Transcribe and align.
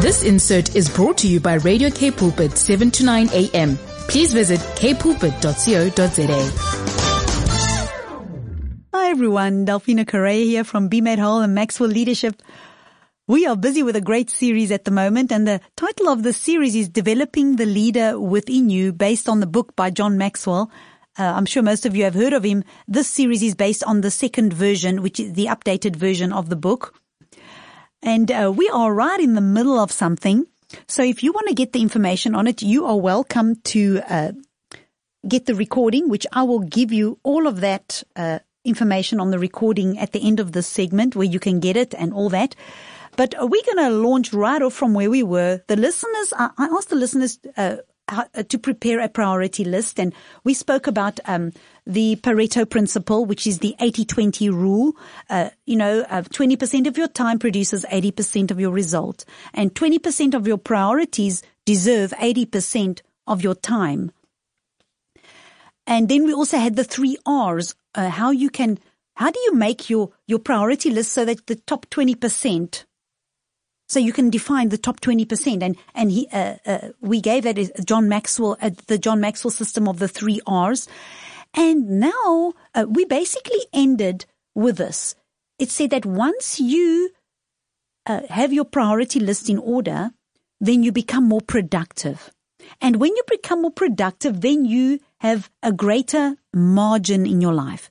This 0.00 0.22
insert 0.22 0.76
is 0.76 0.88
brought 0.88 1.18
to 1.18 1.28
you 1.28 1.40
by 1.40 1.54
Radio 1.54 1.90
K 1.90 2.10
Pulpit 2.10 2.56
7 2.56 2.90
to 2.92 3.04
9 3.04 3.28
a.m. 3.32 3.76
Please 4.08 4.32
visit 4.32 4.60
kpulpit.co.za. 4.60 6.68
Hi 8.94 9.10
everyone, 9.10 9.66
Delphina 9.66 10.06
Correa 10.06 10.44
here 10.44 10.64
from 10.64 10.88
Made 10.90 11.18
Whole 11.18 11.40
and 11.40 11.54
Maxwell 11.54 11.90
Leadership. 11.90 12.42
We 13.26 13.46
are 13.46 13.56
busy 13.56 13.82
with 13.82 13.96
a 13.96 14.00
great 14.00 14.30
series 14.30 14.70
at 14.70 14.84
the 14.84 14.90
moment 14.90 15.32
and 15.32 15.46
the 15.46 15.60
title 15.76 16.08
of 16.08 16.22
the 16.22 16.32
series 16.32 16.74
is 16.74 16.88
Developing 16.88 17.56
the 17.56 17.66
Leader 17.66 18.18
Within 18.18 18.70
You 18.70 18.92
based 18.92 19.28
on 19.28 19.40
the 19.40 19.46
book 19.46 19.76
by 19.76 19.90
John 19.90 20.16
Maxwell. 20.16 20.70
Uh, 21.18 21.24
I'm 21.24 21.44
sure 21.44 21.62
most 21.62 21.84
of 21.84 21.96
you 21.96 22.04
have 22.04 22.14
heard 22.14 22.32
of 22.32 22.44
him. 22.44 22.64
This 22.86 23.08
series 23.08 23.42
is 23.42 23.54
based 23.54 23.82
on 23.84 24.00
the 24.00 24.10
second 24.10 24.52
version, 24.52 25.02
which 25.02 25.18
is 25.18 25.32
the 25.32 25.46
updated 25.46 25.96
version 25.96 26.32
of 26.32 26.48
the 26.48 26.56
book. 26.56 26.94
And 28.02 28.30
uh, 28.30 28.52
we 28.54 28.68
are 28.68 28.94
right 28.94 29.20
in 29.20 29.34
the 29.34 29.40
middle 29.40 29.78
of 29.78 29.90
something. 29.90 30.46
So 30.86 31.02
if 31.02 31.22
you 31.22 31.32
want 31.32 31.48
to 31.48 31.54
get 31.54 31.72
the 31.72 31.82
information 31.82 32.34
on 32.34 32.46
it, 32.46 32.62
you 32.62 32.86
are 32.86 32.96
welcome 32.96 33.56
to 33.56 34.00
uh, 34.08 34.32
get 35.26 35.46
the 35.46 35.54
recording, 35.54 36.08
which 36.08 36.26
I 36.32 36.42
will 36.42 36.60
give 36.60 36.92
you 36.92 37.18
all 37.22 37.46
of 37.46 37.60
that 37.60 38.02
uh, 38.14 38.38
information 38.64 39.20
on 39.20 39.30
the 39.30 39.38
recording 39.38 39.98
at 39.98 40.12
the 40.12 40.26
end 40.26 40.40
of 40.40 40.52
this 40.52 40.66
segment 40.66 41.16
where 41.16 41.26
you 41.26 41.40
can 41.40 41.60
get 41.60 41.76
it 41.76 41.94
and 41.94 42.12
all 42.12 42.28
that. 42.28 42.54
But 43.16 43.34
we're 43.38 43.62
going 43.74 43.90
to 43.90 43.90
launch 43.90 44.32
right 44.32 44.62
off 44.62 44.74
from 44.74 44.94
where 44.94 45.10
we 45.10 45.22
were. 45.22 45.62
The 45.66 45.76
listeners, 45.76 46.32
I 46.36 46.50
asked 46.58 46.90
the 46.90 46.96
listeners 46.96 47.40
uh, 47.56 47.78
uh, 48.08 48.24
to 48.48 48.58
prepare 48.58 49.00
a 49.00 49.08
priority 49.08 49.64
list, 49.64 50.00
and 50.00 50.14
we 50.44 50.54
spoke 50.54 50.86
about 50.86 51.20
um, 51.26 51.52
the 51.86 52.16
Pareto 52.16 52.68
principle, 52.68 53.24
which 53.24 53.46
is 53.46 53.58
the 53.58 53.74
80-20 53.80 54.50
rule. 54.50 54.96
Uh, 55.30 55.50
you 55.66 55.76
know, 55.76 56.00
uh, 56.08 56.22
20% 56.22 56.86
of 56.86 56.98
your 56.98 57.08
time 57.08 57.38
produces 57.38 57.84
80% 57.90 58.50
of 58.50 58.58
your 58.58 58.72
result, 58.72 59.24
and 59.54 59.74
20% 59.74 60.34
of 60.34 60.46
your 60.46 60.58
priorities 60.58 61.42
deserve 61.64 62.12
80% 62.12 63.00
of 63.26 63.42
your 63.42 63.54
time. 63.54 64.10
And 65.86 66.08
then 66.08 66.24
we 66.24 66.34
also 66.34 66.58
had 66.58 66.76
the 66.76 66.84
three 66.84 67.16
R's, 67.26 67.74
uh, 67.94 68.10
how 68.10 68.30
you 68.30 68.50
can, 68.50 68.78
how 69.14 69.30
do 69.30 69.40
you 69.40 69.54
make 69.54 69.88
your, 69.88 70.10
your 70.26 70.38
priority 70.38 70.90
list 70.90 71.12
so 71.12 71.24
that 71.24 71.46
the 71.46 71.56
top 71.56 71.86
20% 71.90 72.84
so 73.88 73.98
you 73.98 74.12
can 74.12 74.30
define 74.30 74.68
the 74.68 74.78
top 74.78 75.00
20%. 75.00 75.62
And, 75.62 75.76
and 75.94 76.12
he, 76.12 76.28
uh, 76.32 76.56
uh, 76.66 76.88
we 77.00 77.20
gave 77.20 77.44
that 77.44 77.84
John 77.84 78.08
Maxwell, 78.08 78.56
uh, 78.60 78.70
the 78.86 78.98
John 78.98 79.20
Maxwell 79.20 79.50
system 79.50 79.88
of 79.88 79.98
the 79.98 80.08
three 80.08 80.40
R's. 80.46 80.88
And 81.54 82.00
now 82.00 82.52
uh, 82.74 82.86
we 82.88 83.06
basically 83.06 83.60
ended 83.72 84.26
with 84.54 84.76
this. 84.76 85.14
It 85.58 85.70
said 85.70 85.90
that 85.90 86.04
once 86.04 86.60
you 86.60 87.10
uh, 88.06 88.20
have 88.28 88.52
your 88.52 88.66
priority 88.66 89.20
list 89.20 89.48
in 89.48 89.58
order, 89.58 90.10
then 90.60 90.82
you 90.82 90.92
become 90.92 91.24
more 91.24 91.40
productive. 91.40 92.30
And 92.80 92.96
when 92.96 93.16
you 93.16 93.22
become 93.26 93.62
more 93.62 93.70
productive, 93.70 94.42
then 94.42 94.66
you 94.66 95.00
have 95.20 95.50
a 95.62 95.72
greater 95.72 96.36
margin 96.52 97.26
in 97.26 97.40
your 97.40 97.54
life. 97.54 97.90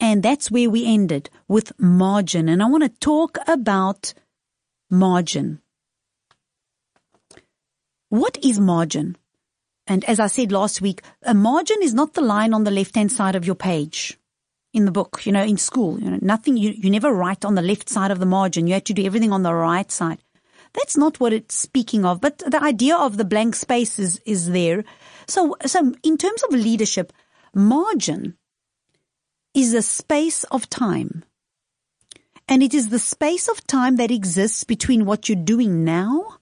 And 0.00 0.22
that's 0.22 0.50
where 0.50 0.68
we 0.68 0.84
ended 0.86 1.30
with 1.48 1.72
margin. 1.78 2.48
And 2.48 2.62
I 2.62 2.66
want 2.66 2.82
to 2.82 2.90
talk 3.00 3.38
about 3.46 4.12
margin. 4.90 5.60
What 8.08 8.38
is 8.44 8.60
margin? 8.60 9.16
And 9.86 10.04
as 10.04 10.18
I 10.18 10.28
said 10.28 10.52
last 10.52 10.80
week, 10.80 11.02
a 11.22 11.34
margin 11.34 11.78
is 11.82 11.92
not 11.92 12.14
the 12.14 12.22
line 12.22 12.54
on 12.54 12.64
the 12.64 12.70
left-hand 12.70 13.12
side 13.12 13.34
of 13.34 13.44
your 13.44 13.54
page 13.54 14.18
in 14.72 14.84
the 14.84 14.92
book, 14.92 15.26
you 15.26 15.32
know, 15.32 15.42
in 15.42 15.56
school. 15.56 16.00
You 16.00 16.10
know, 16.10 16.18
nothing, 16.22 16.56
you, 16.56 16.70
you 16.70 16.90
never 16.90 17.12
write 17.12 17.44
on 17.44 17.54
the 17.54 17.62
left 17.62 17.88
side 17.88 18.10
of 18.10 18.18
the 18.18 18.26
margin. 18.26 18.66
You 18.66 18.74
have 18.74 18.84
to 18.84 18.94
do 18.94 19.04
everything 19.04 19.32
on 19.32 19.42
the 19.42 19.54
right 19.54 19.90
side. 19.90 20.18
That's 20.72 20.96
not 20.96 21.20
what 21.20 21.32
it's 21.32 21.54
speaking 21.54 22.04
of, 22.04 22.20
but 22.20 22.38
the 22.38 22.62
idea 22.62 22.96
of 22.96 23.16
the 23.16 23.24
blank 23.24 23.54
space 23.54 23.98
is, 23.98 24.20
is 24.26 24.50
there. 24.50 24.84
So, 25.28 25.56
so 25.64 25.94
in 26.02 26.18
terms 26.18 26.42
of 26.42 26.50
leadership, 26.50 27.12
margin 27.54 28.36
is 29.54 29.72
a 29.72 29.82
space 29.82 30.44
of 30.44 30.68
time. 30.68 31.24
And 32.46 32.62
it 32.62 32.74
is 32.74 32.88
the 32.88 32.98
space 32.98 33.48
of 33.48 33.66
time 33.66 33.96
that 33.96 34.10
exists 34.10 34.64
between 34.64 35.06
what 35.06 35.28
you're 35.28 35.36
doing 35.36 35.84
now 35.84 36.38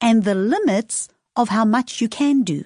and 0.00 0.24
the 0.24 0.34
limits 0.34 1.08
of 1.36 1.48
how 1.48 1.64
much 1.64 2.00
you 2.00 2.08
can 2.08 2.42
do. 2.42 2.64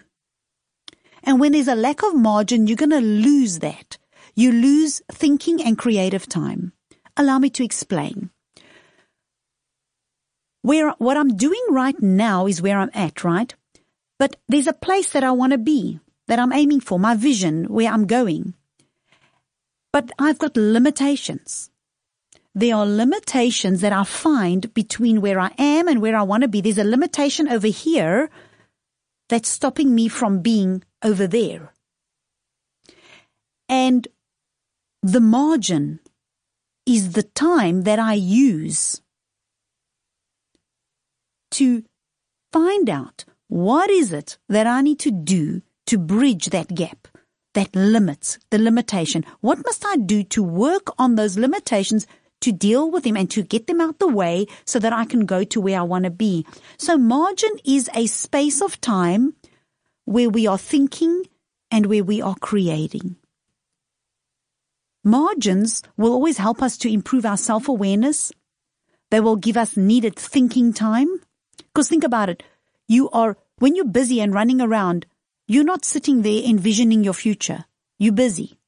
And 1.23 1.39
when 1.39 1.53
there's 1.53 1.69
a 1.69 1.75
lack 1.75 2.03
of 2.03 2.15
margin, 2.15 2.67
you're 2.67 2.77
going 2.77 2.91
to 2.91 3.01
lose 3.01 3.61
that. 3.61 3.99
You 4.35 4.51
lose 4.51 5.03
thinking 5.11 5.63
and 5.63 5.77
creative 5.77 6.27
time. 6.27 6.73
Allow 7.17 7.39
me 7.39 7.51
to 7.51 7.65
explain. 7.65 8.31
Where, 10.63 10.91
what 10.93 11.17
I'm 11.17 11.37
doing 11.37 11.63
right 11.71 12.01
now 12.01 12.47
is 12.47 12.63
where 12.63 12.79
I'm 12.79 12.91
at, 12.95 13.25
right? 13.25 13.55
But 14.19 14.37
there's 14.49 14.69
a 14.69 14.73
place 14.73 15.11
that 15.11 15.25
I 15.25 15.33
want 15.33 15.53
to 15.53 15.59
be, 15.59 16.01
that 16.29 16.39
I'm 16.39 16.53
aiming 16.53 16.81
for, 16.81 16.99
my 16.99 17.15
vision, 17.15 17.65
where 17.65 17.93
I'm 17.93 18.07
going. 18.07 18.55
But 19.93 20.11
I've 20.19 20.39
got 20.39 20.57
limitations. 20.57 21.72
There 22.55 22.77
are 22.77 22.87
limitations 22.87 23.81
that 23.81 23.93
I 23.93 24.05
find 24.05 24.73
between 24.75 25.21
where 25.21 25.41
I 25.41 25.53
am 25.59 25.89
and 25.89 26.03
where 26.03 26.17
I 26.17 26.23
want 26.23 26.43
to 26.43 26.49
be. 26.49 26.61
There's 26.61 26.79
a 26.79 26.85
limitation 26.85 27.49
over 27.49 27.69
here 27.69 28.31
that's 29.29 29.49
stopping 29.49 29.95
me 29.95 30.09
from 30.09 30.41
being 30.41 30.85
over 31.03 31.27
there. 31.27 31.73
And 33.69 34.07
the 35.03 35.21
margin 35.21 36.01
is 36.85 37.13
the 37.13 37.23
time 37.23 37.83
that 37.83 37.99
I 37.99 38.15
use 38.15 39.01
to 41.53 41.85
find 42.53 42.91
out 42.91 43.25
what 43.49 43.89
is 43.91 44.13
it 44.13 44.37
that 44.49 44.67
I 44.67 44.83
need 44.83 44.99
to 45.01 45.11
do 45.11 45.63
to 45.87 45.99
bridge 45.99 46.47
that 46.47 46.75
gap, 46.75 47.09
that 47.55 47.75
limits, 47.75 48.39
the 48.51 48.59
limitation. 48.59 49.25
What 49.41 49.59
must 49.65 49.85
I 49.87 49.97
do 49.97 50.23
to 50.25 50.43
work 50.43 50.89
on 50.99 51.15
those 51.15 51.39
limitations 51.39 52.07
to 52.43 52.53
deal 52.53 52.91
with 52.91 53.05
them 53.05 53.17
and 53.17 53.31
to 53.31 53.43
get 53.43 53.67
them 53.67 53.81
out 53.81 53.99
the 53.99 54.09
way 54.09 54.47
so 54.65 54.79
that 54.79 54.93
I 54.93 55.05
can 55.05 55.27
go 55.27 55.45
to 55.45 55.61
where 55.61 55.79
I 55.79 55.83
want 55.83 56.05
to 56.05 56.11
be. 56.11 56.47
So 56.77 56.97
margin 56.99 57.51
is 57.65 57.91
a 57.95 58.07
space 58.07 58.61
of 58.61 58.81
time 58.81 59.35
where 60.05 60.31
we 60.31 60.47
are 60.47 60.59
thinking 60.59 61.25
and 61.71 61.87
where 61.87 62.05
we 62.05 62.21
are 62.21 62.37
creating. 62.41 63.17
Margins 65.05 65.83
will 65.97 66.13
always 66.13 66.39
help 66.39 66.63
us 66.63 66.77
to 66.79 66.93
improve 66.93 67.27
our 67.27 67.37
self-awareness. 67.37 68.33
They 69.11 69.21
will 69.21 69.37
give 69.37 69.57
us 69.57 69.77
needed 69.77 70.17
thinking 70.17 70.73
time. 70.73 71.09
Because 71.57 71.89
think 71.89 72.05
about 72.05 72.29
it. 72.29 72.43
You 72.87 73.11
are, 73.11 73.37
when 73.59 73.75
you're 73.75 73.85
busy 73.85 74.21
and 74.21 74.33
running 74.33 74.61
around, 74.61 75.07
you're 75.49 75.65
not 75.65 75.85
sitting 75.85 76.23
there 76.23 76.43
envisioning 76.45 77.03
your 77.03 77.15
future. 77.15 77.65
You're 77.99 78.13
busy. 78.13 78.59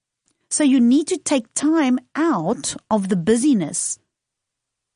So 0.54 0.62
you 0.62 0.78
need 0.78 1.08
to 1.08 1.18
take 1.18 1.52
time 1.54 1.98
out 2.14 2.76
of 2.88 3.08
the 3.08 3.16
busyness 3.16 3.98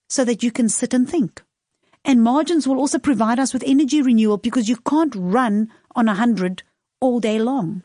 so 0.09 0.25
that 0.25 0.45
you 0.45 0.53
can 0.53 0.69
sit 0.69 0.95
and 0.95 1.11
think. 1.11 1.43
And 2.05 2.23
margins 2.23 2.69
will 2.69 2.79
also 2.79 3.01
provide 3.01 3.41
us 3.41 3.53
with 3.53 3.65
energy 3.67 4.01
renewal 4.01 4.37
because 4.37 4.69
you 4.69 4.77
can't 4.77 5.13
run 5.17 5.69
on 5.97 6.09
a 6.09 6.15
hundred 6.15 6.63
all 7.01 7.19
day 7.19 7.41
long. 7.41 7.83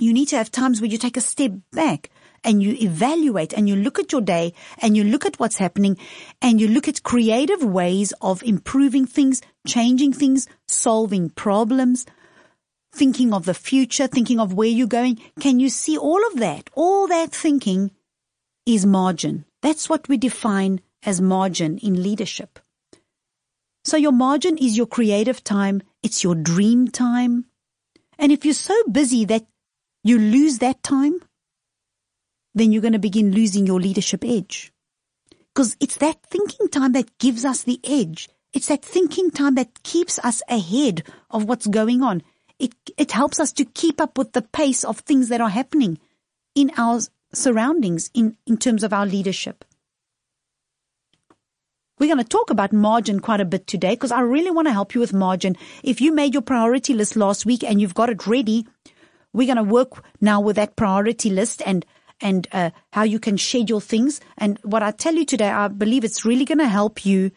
You 0.00 0.12
need 0.12 0.26
to 0.30 0.36
have 0.36 0.50
times 0.50 0.80
where 0.80 0.90
you 0.90 0.98
take 0.98 1.16
a 1.16 1.20
step 1.20 1.52
back 1.70 2.10
and 2.42 2.60
you 2.60 2.72
evaluate 2.80 3.52
and 3.52 3.68
you 3.68 3.76
look 3.76 4.00
at 4.00 4.10
your 4.10 4.20
day 4.20 4.52
and 4.78 4.96
you 4.96 5.04
look 5.04 5.24
at 5.24 5.38
what's 5.38 5.58
happening 5.58 5.96
and 6.40 6.60
you 6.60 6.66
look 6.66 6.88
at 6.88 7.04
creative 7.04 7.62
ways 7.62 8.12
of 8.20 8.42
improving 8.42 9.06
things, 9.06 9.40
changing 9.68 10.14
things, 10.14 10.48
solving 10.66 11.30
problems, 11.30 12.06
thinking 12.94 13.32
of 13.32 13.44
the 13.44 13.54
future, 13.54 14.06
thinking 14.06 14.38
of 14.38 14.52
where 14.52 14.68
you're 14.68 14.86
going. 14.86 15.20
Can 15.40 15.60
you 15.60 15.68
see 15.68 15.96
all 15.96 16.24
of 16.28 16.38
that? 16.38 16.70
All 16.74 17.08
that 17.08 17.32
thinking 17.32 17.90
is 18.66 18.86
margin. 18.86 19.44
That's 19.62 19.88
what 19.88 20.08
we 20.08 20.16
define 20.16 20.80
as 21.02 21.20
margin 21.20 21.78
in 21.78 22.02
leadership. 22.02 22.58
So 23.84 23.96
your 23.96 24.12
margin 24.12 24.56
is 24.58 24.76
your 24.76 24.86
creative 24.86 25.42
time. 25.42 25.82
It's 26.02 26.22
your 26.22 26.34
dream 26.34 26.88
time. 26.88 27.46
And 28.18 28.30
if 28.30 28.44
you're 28.44 28.54
so 28.54 28.80
busy 28.84 29.24
that 29.24 29.46
you 30.04 30.18
lose 30.18 30.58
that 30.58 30.82
time, 30.82 31.20
then 32.54 32.70
you're 32.70 32.82
going 32.82 32.92
to 32.92 32.98
begin 32.98 33.32
losing 33.32 33.66
your 33.66 33.80
leadership 33.80 34.24
edge. 34.24 34.72
Because 35.52 35.76
it's 35.80 35.96
that 35.96 36.22
thinking 36.22 36.68
time 36.68 36.92
that 36.92 37.18
gives 37.18 37.44
us 37.44 37.62
the 37.62 37.80
edge. 37.84 38.28
It's 38.52 38.68
that 38.68 38.84
thinking 38.84 39.30
time 39.30 39.54
that 39.56 39.82
keeps 39.82 40.18
us 40.18 40.42
ahead 40.48 41.02
of 41.30 41.44
what's 41.44 41.66
going 41.66 42.02
on. 42.02 42.22
It, 42.62 42.72
it 42.96 43.10
helps 43.10 43.40
us 43.40 43.50
to 43.54 43.64
keep 43.64 44.00
up 44.00 44.16
with 44.16 44.32
the 44.32 44.40
pace 44.40 44.84
of 44.84 45.00
things 45.00 45.28
that 45.30 45.40
are 45.40 45.48
happening 45.48 45.98
in 46.54 46.70
our 46.76 47.00
surroundings 47.34 48.08
in, 48.14 48.36
in 48.46 48.56
terms 48.56 48.84
of 48.84 48.92
our 48.92 49.04
leadership. 49.04 49.64
We're 51.98 52.14
going 52.14 52.18
to 52.18 52.24
talk 52.24 52.50
about 52.50 52.72
margin 52.72 53.18
quite 53.18 53.40
a 53.40 53.44
bit 53.44 53.66
today 53.66 53.94
because 53.94 54.12
I 54.12 54.20
really 54.20 54.52
want 54.52 54.68
to 54.68 54.72
help 54.72 54.94
you 54.94 55.00
with 55.00 55.12
margin. 55.12 55.56
If 55.82 56.00
you 56.00 56.12
made 56.12 56.34
your 56.34 56.42
priority 56.42 56.94
list 56.94 57.16
last 57.16 57.44
week 57.44 57.64
and 57.64 57.80
you've 57.80 57.94
got 57.94 58.10
it 58.10 58.28
ready, 58.28 58.64
we're 59.32 59.52
going 59.52 59.64
to 59.64 59.72
work 59.72 60.04
now 60.20 60.40
with 60.40 60.54
that 60.54 60.76
priority 60.76 61.30
list 61.30 61.62
and 61.66 61.84
and 62.20 62.46
uh, 62.52 62.70
how 62.92 63.02
you 63.02 63.18
can 63.18 63.36
schedule 63.38 63.80
things. 63.80 64.20
And 64.38 64.56
what 64.62 64.84
I 64.84 64.92
tell 64.92 65.14
you 65.14 65.24
today, 65.24 65.50
I 65.50 65.66
believe 65.66 66.04
it's 66.04 66.24
really 66.24 66.44
going 66.44 66.58
to 66.58 66.68
help 66.68 67.04
you 67.04 67.32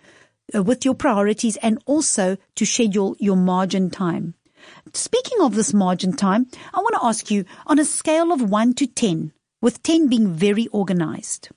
uh, 0.54 0.62
with 0.62 0.86
your 0.86 0.94
priorities 0.94 1.58
and 1.58 1.82
also 1.88 2.38
to 2.54 2.66
schedule 2.68 3.16
your 3.20 3.36
margin 3.36 3.90
time. 3.90 4.36
Speaking 4.96 5.42
of 5.42 5.56
this 5.56 5.74
margin 5.74 6.14
time, 6.14 6.48
I 6.74 6.80
want 6.80 6.96
to 6.96 7.06
ask 7.06 7.30
you 7.30 7.44
on 7.68 7.80
a 7.80 7.86
scale 7.86 8.32
of 8.32 8.50
1 8.50 8.76
to 8.76 8.88
10, 8.88 9.34
with 9.62 9.84
10 9.84 10.08
being 10.08 10.32
very 10.32 10.68
organized, 10.68 11.50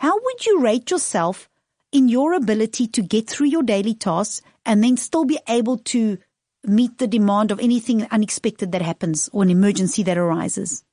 how 0.00 0.14
would 0.14 0.44
you 0.44 0.60
rate 0.60 0.90
yourself 0.90 1.48
in 1.90 2.08
your 2.08 2.34
ability 2.34 2.86
to 2.88 3.02
get 3.02 3.30
through 3.30 3.46
your 3.46 3.62
daily 3.62 3.94
tasks 3.94 4.42
and 4.66 4.84
then 4.84 4.98
still 4.98 5.24
be 5.24 5.38
able 5.48 5.78
to 5.78 6.18
meet 6.64 6.98
the 6.98 7.06
demand 7.06 7.50
of 7.50 7.60
anything 7.60 8.06
unexpected 8.10 8.72
that 8.72 8.82
happens 8.82 9.30
or 9.32 9.42
an 9.42 9.50
emergency 9.50 10.02
that 10.02 10.18
arises? 10.18 10.84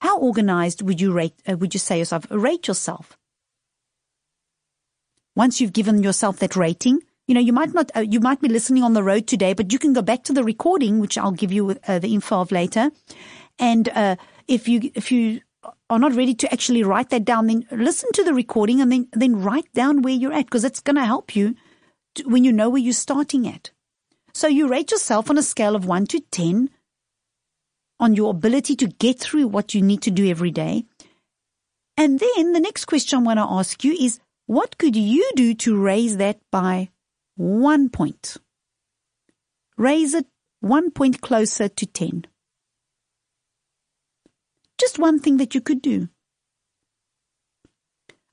How 0.00 0.18
organized 0.18 0.82
would 0.82 1.00
you 1.00 1.12
rate, 1.12 1.34
uh, 1.48 1.56
would 1.56 1.72
you 1.72 1.80
say 1.80 1.98
yourself? 1.98 2.26
Rate 2.30 2.66
yourself. 2.66 3.16
Once 5.36 5.60
you've 5.60 5.72
given 5.72 6.02
yourself 6.02 6.40
that 6.40 6.56
rating, 6.56 7.00
you 7.28 7.34
know, 7.34 7.40
you 7.40 7.52
might 7.52 7.74
not, 7.74 7.92
uh, 7.94 8.00
you 8.00 8.20
might 8.20 8.40
be 8.40 8.48
listening 8.48 8.82
on 8.82 8.94
the 8.94 9.02
road 9.02 9.26
today, 9.26 9.52
but 9.52 9.70
you 9.70 9.78
can 9.78 9.92
go 9.92 10.00
back 10.00 10.24
to 10.24 10.32
the 10.32 10.42
recording, 10.42 10.98
which 10.98 11.18
I'll 11.18 11.30
give 11.30 11.52
you 11.52 11.76
uh, 11.86 11.98
the 11.98 12.12
info 12.14 12.40
of 12.40 12.50
later. 12.50 12.90
And, 13.58 13.88
uh, 13.90 14.16
if 14.48 14.66
you, 14.66 14.90
if 14.94 15.12
you 15.12 15.42
are 15.90 15.98
not 15.98 16.14
ready 16.14 16.34
to 16.34 16.50
actually 16.50 16.82
write 16.82 17.10
that 17.10 17.26
down, 17.26 17.46
then 17.46 17.66
listen 17.70 18.10
to 18.14 18.24
the 18.24 18.32
recording 18.32 18.80
and 18.80 18.90
then, 18.90 19.08
then 19.12 19.42
write 19.42 19.70
down 19.74 20.00
where 20.00 20.14
you're 20.14 20.32
at 20.32 20.46
because 20.46 20.64
it's 20.64 20.80
going 20.80 20.96
to 20.96 21.04
help 21.04 21.36
you 21.36 21.54
to, 22.14 22.24
when 22.24 22.44
you 22.44 22.52
know 22.52 22.70
where 22.70 22.80
you're 22.80 22.94
starting 22.94 23.46
at. 23.46 23.70
So 24.32 24.48
you 24.48 24.66
rate 24.66 24.90
yourself 24.90 25.28
on 25.28 25.36
a 25.36 25.42
scale 25.42 25.76
of 25.76 25.84
one 25.84 26.06
to 26.06 26.20
10 26.20 26.70
on 28.00 28.14
your 28.14 28.30
ability 28.30 28.74
to 28.76 28.86
get 28.86 29.18
through 29.18 29.48
what 29.48 29.74
you 29.74 29.82
need 29.82 30.00
to 30.02 30.10
do 30.10 30.30
every 30.30 30.50
day. 30.50 30.86
And 31.98 32.18
then 32.18 32.52
the 32.52 32.60
next 32.60 32.86
question 32.86 33.18
I 33.18 33.22
want 33.22 33.38
to 33.38 33.44
ask 33.44 33.84
you 33.84 33.92
is, 33.92 34.18
what 34.46 34.78
could 34.78 34.96
you 34.96 35.30
do 35.34 35.52
to 35.54 35.76
raise 35.76 36.16
that 36.16 36.38
by 36.50 36.88
one 37.38 37.88
point. 37.88 38.36
Raise 39.76 40.12
it 40.12 40.26
one 40.60 40.90
point 40.90 41.20
closer 41.20 41.68
to 41.68 41.86
10. 41.86 42.24
Just 44.76 44.98
one 44.98 45.20
thing 45.20 45.36
that 45.36 45.54
you 45.54 45.60
could 45.60 45.80
do. 45.80 46.08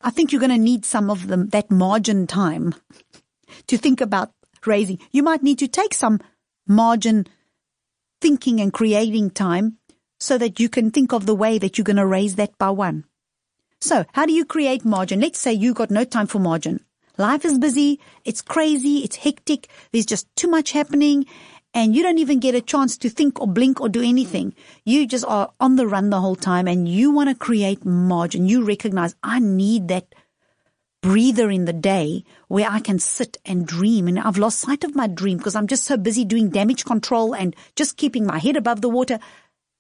I 0.02 0.10
think 0.10 0.32
you're 0.32 0.40
going 0.40 0.52
to 0.52 0.58
need 0.58 0.86
some 0.86 1.10
of 1.10 1.28
them, 1.28 1.50
that 1.50 1.72
margin 1.72 2.28
time 2.28 2.76
to 3.68 3.78
think 3.78 4.02
about 4.02 4.32
raising. 4.66 5.00
You 5.12 5.22
might 5.24 5.44
need 5.44 5.60
to 5.60 5.68
take 5.68 5.94
some 5.94 6.20
margin 6.68 7.28
thinking 8.22 8.60
and 8.60 8.74
creating 8.74 9.30
time 9.30 9.78
so 10.20 10.38
that 10.40 10.60
you 10.60 10.68
can 10.68 10.90
think 10.90 11.14
of 11.14 11.28
the 11.28 11.36
way 11.36 11.60
that 11.60 11.78
you're 11.78 11.86
going 11.86 11.96
to 11.98 12.06
raise 12.06 12.36
that 12.36 12.58
by 12.58 12.72
one. 12.72 13.06
So 13.80 14.06
how 14.14 14.26
do 14.26 14.34
you 14.34 14.46
create 14.46 14.84
margin? 14.84 15.20
Let's 15.20 15.40
say 15.40 15.54
you 15.54 15.76
got 15.76 15.92
no 15.92 16.06
time 16.06 16.26
for 16.26 16.40
margin. 16.40 16.84
Life 17.18 17.46
is 17.46 17.58
busy. 17.58 18.00
It's 18.24 18.42
crazy. 18.42 19.00
It's 19.00 19.16
hectic. 19.18 19.70
There's 19.92 20.06
just 20.06 20.28
too 20.36 20.50
much 20.50 20.72
happening 20.72 21.26
and 21.76 21.94
you 21.94 22.04
don't 22.04 22.20
even 22.20 22.40
get 22.40 22.56
a 22.56 22.62
chance 22.62 22.98
to 22.98 23.10
think 23.10 23.42
or 23.42 23.48
blink 23.48 23.82
or 23.82 23.90
do 23.90 24.02
anything. 24.02 24.56
You 24.86 25.06
just 25.06 25.26
are 25.26 25.52
on 25.60 25.76
the 25.76 25.86
run 25.86 26.10
the 26.10 26.22
whole 26.22 26.38
time 26.38 26.70
and 26.70 26.88
you 26.88 27.12
want 27.12 27.30
to 27.30 27.36
create 27.36 27.84
margin. 27.86 28.48
You 28.48 28.64
recognize 28.64 29.14
I 29.22 29.40
need 29.40 29.90
that 29.90 30.16
breather 31.02 31.52
in 31.52 31.66
the 31.66 31.74
day 31.74 32.24
where 32.48 32.70
I 32.70 32.80
can 32.80 32.98
sit 32.98 33.38
and 33.46 33.68
dream. 33.68 34.08
And 34.08 34.18
I've 34.18 34.38
lost 34.38 34.60
sight 34.60 34.86
of 34.86 34.96
my 34.96 35.08
dream 35.08 35.38
because 35.38 35.54
I'm 35.54 35.68
just 35.68 35.84
so 35.84 35.98
busy 35.98 36.24
doing 36.24 36.50
damage 36.50 36.86
control 36.86 37.36
and 37.36 37.54
just 37.76 37.98
keeping 37.98 38.26
my 38.26 38.40
head 38.40 38.56
above 38.56 38.80
the 38.80 38.90
water. 38.90 39.20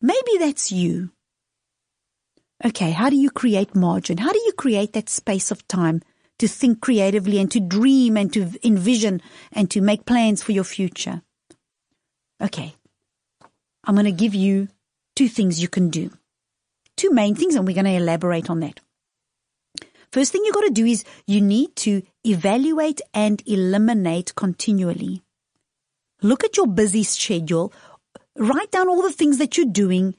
Maybe 0.01 0.37
that's 0.37 0.73
you. 0.73 1.11
Okay. 2.63 2.91
How 2.91 3.09
do 3.09 3.15
you 3.15 3.31
create 3.31 3.73
margin? 3.73 4.17
How 4.17 4.33
do 4.33 4.39
you 4.39 4.51
create 4.51 4.91
that 4.93 5.07
space 5.07 5.49
of 5.49 5.65
time 5.69 6.01
to 6.39 6.47
think 6.47 6.81
creatively 6.81 7.39
and 7.39 7.49
to 7.51 7.59
dream 7.59 8.17
and 8.17 8.31
to 8.33 8.51
envision 8.63 9.21
and 9.51 9.69
to 9.71 9.81
make 9.81 10.05
plans 10.05 10.43
for 10.43 10.51
your 10.51 10.63
future. 10.63 11.21
Okay. 12.41 12.75
I'm 13.85 13.95
going 13.95 14.05
to 14.05 14.11
give 14.11 14.35
you 14.35 14.67
two 15.15 15.27
things 15.27 15.61
you 15.61 15.67
can 15.67 15.89
do. 15.89 16.11
Two 16.97 17.11
main 17.11 17.35
things, 17.35 17.55
and 17.55 17.65
we're 17.65 17.73
going 17.73 17.85
to 17.85 17.91
elaborate 17.91 18.49
on 18.49 18.59
that. 18.61 18.79
First 20.11 20.31
thing 20.31 20.43
you 20.45 20.53
got 20.53 20.61
to 20.61 20.69
do 20.69 20.85
is 20.85 21.03
you 21.27 21.41
need 21.41 21.75
to 21.77 22.01
evaluate 22.25 23.01
and 23.13 23.43
eliminate 23.45 24.33
continually. 24.35 25.23
Look 26.21 26.43
at 26.43 26.55
your 26.57 26.67
busy 26.67 27.03
schedule, 27.03 27.73
write 28.37 28.71
down 28.71 28.87
all 28.87 29.01
the 29.01 29.11
things 29.11 29.37
that 29.39 29.57
you're 29.57 29.65
doing, 29.65 30.15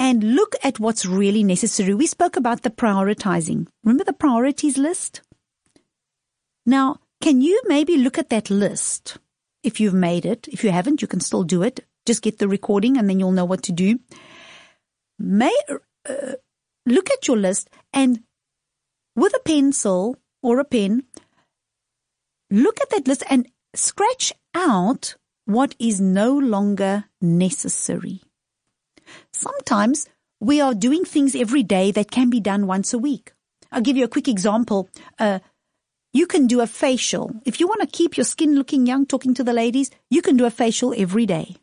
and 0.00 0.34
look 0.34 0.56
at 0.64 0.80
what's 0.80 1.04
really 1.04 1.44
necessary. 1.44 1.92
We 1.92 2.06
spoke 2.06 2.36
about 2.36 2.62
the 2.62 2.70
prioritizing. 2.70 3.66
Remember 3.84 4.02
the 4.02 4.14
priorities 4.14 4.78
list? 4.78 5.20
Now, 6.64 7.00
can 7.20 7.42
you 7.42 7.60
maybe 7.66 7.98
look 7.98 8.16
at 8.16 8.30
that 8.30 8.48
list 8.48 9.18
if 9.62 9.78
you've 9.78 9.92
made 9.92 10.24
it? 10.24 10.48
If 10.48 10.64
you 10.64 10.70
haven't, 10.70 11.02
you 11.02 11.06
can 11.06 11.20
still 11.20 11.44
do 11.44 11.62
it. 11.62 11.84
Just 12.06 12.22
get 12.22 12.38
the 12.38 12.48
recording 12.48 12.96
and 12.96 13.10
then 13.10 13.20
you'll 13.20 13.32
know 13.32 13.44
what 13.44 13.62
to 13.64 13.72
do. 13.72 14.00
May, 15.18 15.54
uh, 16.08 16.32
look 16.86 17.10
at 17.10 17.28
your 17.28 17.36
list 17.36 17.68
and 17.92 18.22
with 19.14 19.34
a 19.36 19.40
pencil 19.44 20.16
or 20.42 20.60
a 20.60 20.64
pen, 20.64 21.04
look 22.50 22.80
at 22.80 22.88
that 22.88 23.06
list 23.06 23.22
and 23.28 23.46
scratch 23.74 24.32
out 24.54 25.16
what 25.44 25.74
is 25.78 26.00
no 26.00 26.38
longer 26.38 27.04
necessary. 27.20 28.22
Sometimes 29.40 30.06
we 30.38 30.60
are 30.60 30.74
doing 30.74 31.06
things 31.06 31.34
every 31.34 31.62
day 31.62 31.92
that 31.92 32.10
can 32.10 32.28
be 32.28 32.40
done 32.40 32.66
once 32.66 32.92
a 32.92 32.98
week. 32.98 33.32
I'll 33.72 33.80
give 33.80 33.96
you 33.96 34.04
a 34.04 34.14
quick 34.16 34.28
example. 34.28 34.90
Uh, 35.18 35.38
you 36.12 36.26
can 36.26 36.46
do 36.46 36.60
a 36.60 36.66
facial. 36.66 37.32
If 37.46 37.58
you 37.58 37.66
want 37.66 37.80
to 37.80 37.86
keep 37.86 38.18
your 38.18 38.24
skin 38.24 38.54
looking 38.54 38.86
young, 38.86 39.06
talking 39.06 39.32
to 39.32 39.42
the 39.42 39.54
ladies, 39.54 39.90
you 40.10 40.20
can 40.20 40.36
do 40.36 40.44
a 40.44 40.50
facial 40.50 40.92
every 40.94 41.24
day. 41.24 41.56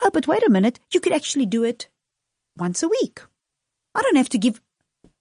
Oh, 0.00 0.08
but 0.10 0.26
wait 0.26 0.42
a 0.42 0.48
minute. 0.48 0.80
You 0.90 1.00
could 1.00 1.12
actually 1.12 1.44
do 1.44 1.64
it 1.64 1.90
once 2.56 2.82
a 2.82 2.88
week. 2.88 3.20
I 3.94 4.00
don't 4.00 4.16
have 4.16 4.30
to 4.30 4.38
give 4.38 4.62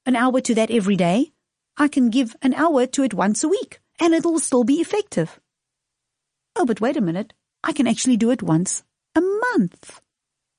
an 0.06 0.16
hour 0.16 0.40
to 0.40 0.56
that 0.56 0.72
every 0.72 0.96
day. 0.96 1.34
I 1.76 1.90
can 1.90 2.10
give 2.10 2.38
an 2.42 2.54
hour 2.54 2.86
to 2.86 3.04
it 3.04 3.14
once 3.14 3.44
a 3.44 3.50
week 3.50 3.82
and 4.00 4.14
it'll 4.14 4.40
still 4.40 4.64
be 4.64 4.76
effective. 4.76 5.42
Oh, 6.56 6.66
but 6.66 6.80
wait 6.80 6.96
a 6.96 7.02
minute. 7.02 7.34
I 7.66 7.74
can 7.74 7.86
actually 7.86 8.16
do 8.16 8.32
it 8.32 8.42
once 8.42 8.84
a 9.14 9.20
month. 9.20 10.00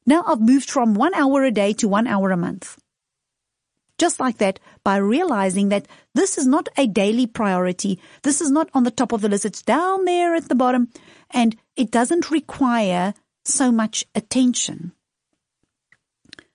Now 0.08 0.24
I've 0.26 0.40
moved 0.40 0.70
from 0.70 0.94
one 0.94 1.12
hour 1.12 1.44
a 1.44 1.50
day 1.50 1.74
to 1.74 1.86
one 1.86 2.06
hour 2.06 2.30
a 2.30 2.36
month. 2.38 2.78
Just 3.98 4.18
like 4.18 4.38
that, 4.38 4.58
by 4.82 4.96
realizing 4.96 5.68
that 5.68 5.86
this 6.14 6.38
is 6.38 6.46
not 6.46 6.66
a 6.78 6.86
daily 6.86 7.26
priority. 7.26 8.00
This 8.22 8.40
is 8.40 8.50
not 8.50 8.70
on 8.72 8.84
the 8.84 8.90
top 8.90 9.12
of 9.12 9.20
the 9.20 9.28
list. 9.28 9.44
It's 9.44 9.60
down 9.60 10.06
there 10.06 10.34
at 10.34 10.48
the 10.48 10.54
bottom 10.54 10.88
and 11.30 11.54
it 11.76 11.90
doesn't 11.90 12.30
require 12.30 13.12
so 13.44 13.70
much 13.70 14.06
attention. 14.14 14.92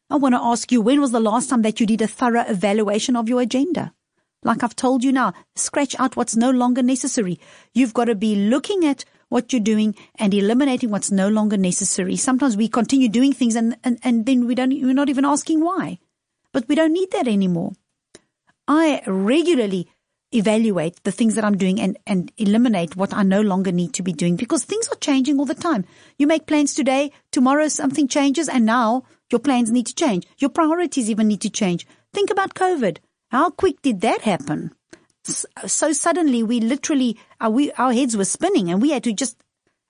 I 0.10 0.16
want 0.16 0.34
to 0.34 0.42
ask 0.42 0.72
you, 0.72 0.82
when 0.82 1.00
was 1.00 1.12
the 1.12 1.20
last 1.20 1.52
time 1.52 1.62
that 1.62 1.80
you 1.80 1.86
did 1.86 2.02
a 2.02 2.08
thorough 2.08 2.46
evaluation 2.48 3.16
of 3.16 3.30
your 3.30 3.42
agenda? 3.42 3.94
Like 4.42 4.64
I've 4.64 4.76
told 4.76 5.04
you 5.04 5.12
now, 5.12 5.32
scratch 5.56 5.96
out 6.00 6.16
what's 6.16 6.36
no 6.36 6.50
longer 6.50 6.82
necessary. 6.82 7.40
You've 7.72 7.94
got 7.94 8.06
to 8.06 8.16
be 8.16 8.36
looking 8.36 8.84
at 8.84 9.06
what 9.34 9.52
you're 9.52 9.60
doing 9.60 9.96
and 10.16 10.32
eliminating 10.32 10.92
what's 10.92 11.12
no 11.12 11.28
longer 11.28 11.58
necessary. 11.58 12.16
Sometimes 12.16 12.56
we 12.56 12.68
continue 12.68 13.10
doing 13.10 13.34
things 13.34 13.56
and, 13.56 13.76
and, 13.84 13.98
and 14.04 14.28
then 14.28 14.46
we 14.46 14.54
don't, 14.54 14.70
we're 14.70 14.94
not 14.94 15.10
even 15.10 15.26
asking 15.26 15.60
why. 15.60 15.98
But 16.52 16.68
we 16.68 16.76
don't 16.76 16.94
need 16.94 17.10
that 17.12 17.28
anymore. 17.28 17.74
I 18.68 19.02
regularly 19.08 19.90
evaluate 20.32 21.04
the 21.04 21.12
things 21.12 21.34
that 21.34 21.44
I'm 21.44 21.58
doing 21.58 21.82
and, 21.82 21.98
and 22.06 22.32
eliminate 22.38 22.96
what 22.96 23.12
I 23.12 23.24
no 23.24 23.42
longer 23.42 23.72
need 23.72 23.94
to 23.96 24.04
be 24.04 24.14
doing 24.14 24.36
because 24.36 24.66
things 24.66 24.88
are 24.90 24.96
changing 24.98 25.40
all 25.40 25.46
the 25.46 25.56
time. 25.56 25.86
You 26.20 26.28
make 26.28 26.46
plans 26.46 26.76
today, 26.76 27.12
tomorrow 27.32 27.68
something 27.70 28.08
changes 28.08 28.48
and 28.48 28.68
now 28.68 29.04
your 29.32 29.40
plans 29.40 29.72
need 29.72 29.88
to 29.88 29.96
change. 29.96 30.28
Your 30.38 30.52
priorities 30.52 31.10
even 31.10 31.28
need 31.28 31.42
to 31.42 31.50
change. 31.50 31.88
Think 32.14 32.30
about 32.30 32.54
COVID. 32.54 33.00
How 33.32 33.50
quick 33.50 33.82
did 33.82 34.02
that 34.02 34.22
happen? 34.22 34.76
so 35.26 35.94
suddenly 35.94 36.44
we 36.44 36.60
literally, 36.60 37.18
our, 37.44 37.50
uh, 37.50 37.52
we, 37.52 37.72
our 37.74 37.94
heads 37.94 38.16
were 38.16 38.26
spinning 38.26 38.72
and 38.72 38.82
we 38.82 38.92
had 38.92 39.04
to 39.04 39.14
just 39.14 39.38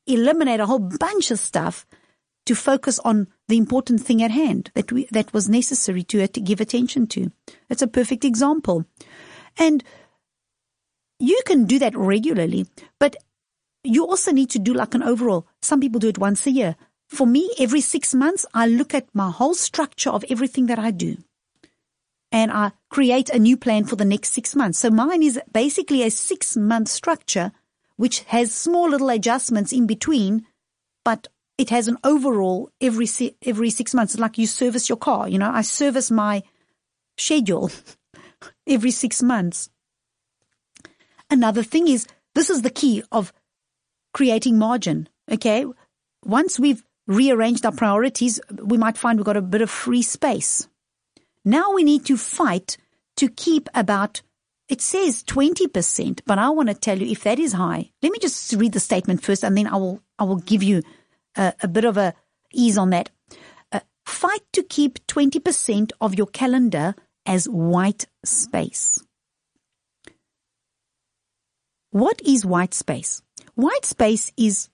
eliminate 0.08 0.60
a 0.60 0.66
whole 0.66 0.80
bunch 0.80 1.32
of 1.32 1.40
stuff 1.40 1.86
to 2.46 2.56
focus 2.56 3.00
on 3.06 3.28
the 3.48 3.58
important 3.58 4.02
thing 4.02 4.22
at 4.22 4.32
hand 4.32 4.72
that 4.74 4.92
we, 4.92 5.08
that 5.12 5.34
was 5.34 5.48
necessary 5.48 6.04
to, 6.04 6.28
to 6.28 6.42
give 6.42 6.60
attention 6.60 7.08
to. 7.08 7.32
It's 7.70 7.82
a 7.82 7.88
perfect 7.88 8.26
example. 8.26 8.86
And 9.58 9.84
you 11.20 11.40
can 11.46 11.66
do 11.66 11.80
that 11.80 11.96
regularly, 11.96 12.66
but 13.00 13.16
you 13.84 14.06
also 14.06 14.32
need 14.32 14.50
to 14.50 14.60
do 14.60 14.74
like 14.74 14.96
an 14.96 15.04
overall. 15.04 15.48
Some 15.62 15.80
people 15.80 16.00
do 16.00 16.10
it 16.10 16.18
once 16.18 16.46
a 16.48 16.52
year. 16.52 16.76
For 17.08 17.28
me, 17.28 17.50
every 17.60 17.82
six 17.82 18.14
months, 18.14 18.46
I 18.54 18.68
look 18.68 18.94
at 18.94 19.08
my 19.14 19.30
whole 19.30 19.54
structure 19.54 20.10
of 20.10 20.26
everything 20.30 20.66
that 20.66 20.80
I 20.80 20.92
do 20.92 21.18
and 22.34 22.52
I 22.52 22.72
create 22.90 23.30
a 23.30 23.38
new 23.38 23.56
plan 23.56 23.86
for 23.86 23.96
the 23.96 24.04
next 24.04 24.34
six 24.34 24.56
months. 24.56 24.80
So 24.80 24.90
mine 24.90 25.22
is 25.22 25.40
basically 25.54 26.02
a 26.02 26.10
six 26.10 26.58
month 26.58 26.90
structure, 26.90 27.52
which 27.96 28.22
has 28.22 28.52
small 28.52 28.90
little 28.90 29.10
adjustments 29.10 29.72
in 29.72 29.86
between, 29.86 30.46
but 31.06 31.28
it 31.60 31.70
has 31.70 31.88
an 31.88 32.00
overall 32.04 32.72
every 32.82 33.08
every 33.46 33.70
six 33.70 33.94
months. 33.94 34.16
It's 34.16 34.22
like 34.22 34.40
you 34.40 34.48
service 34.48 34.90
your 34.90 34.98
car. 34.98 35.30
You 35.30 35.38
know, 35.38 35.52
I 35.52 35.62
service 35.62 36.10
my 36.10 36.42
schedule 37.18 37.70
every 38.68 38.92
six 38.92 39.22
months. 39.22 39.70
Another 41.30 41.62
thing 41.62 41.88
is 41.88 42.08
this 42.34 42.50
is 42.50 42.64
the 42.64 42.72
key 42.72 43.04
of 43.12 43.32
creating 44.12 44.58
margin. 44.58 45.08
Okay, 45.32 45.66
once 46.26 46.60
we've 46.60 46.84
rearranged 47.06 47.64
our 47.64 47.72
priorities, 47.72 48.40
we 48.52 48.80
might 48.80 48.98
find 48.98 49.20
we've 49.20 49.26
got 49.26 49.38
a 49.38 49.42
bit 49.42 49.62
of 49.62 49.70
free 49.70 50.02
space. 50.02 50.68
Now 51.46 51.74
we 51.74 51.84
need 51.84 52.06
to 52.06 52.18
fight 52.18 52.78
to 53.18 53.30
keep 53.30 53.70
about 53.74 54.22
it 54.70 54.82
says 54.82 55.24
20%, 55.26 56.22
but 56.26 56.40
I 56.40 56.50
want 56.50 56.70
to 56.70 56.76
tell 56.76 56.98
you 56.98 57.06
if 57.12 57.24
that 57.24 57.38
is 57.38 57.54
high. 57.54 57.92
Let 58.02 58.12
me 58.12 58.18
just 58.20 58.54
read 58.54 58.72
the 58.72 58.80
statement 58.80 59.22
first 59.22 59.44
and 59.44 59.58
then 59.58 59.68
I 59.68 59.76
will 59.76 60.02
I 60.18 60.24
will 60.24 60.38
give 60.38 60.64
you 60.64 60.84
a, 61.36 61.54
a 61.62 61.68
bit 61.68 61.86
of 61.86 61.98
a 61.98 62.14
ease 62.54 62.78
on 62.78 62.92
that. 62.92 63.10
Uh, 63.72 63.82
fight 64.06 64.42
to 64.54 64.64
keep 64.64 65.06
20% 65.08 65.92
of 66.00 66.16
your 66.16 66.28
calendar 66.28 66.96
as 67.26 67.48
white 67.48 68.06
space. 68.24 69.04
What 71.92 72.22
is 72.26 72.46
white 72.46 72.74
space? 72.74 73.22
White 73.56 73.86
space 73.86 74.32
is, 74.38 74.70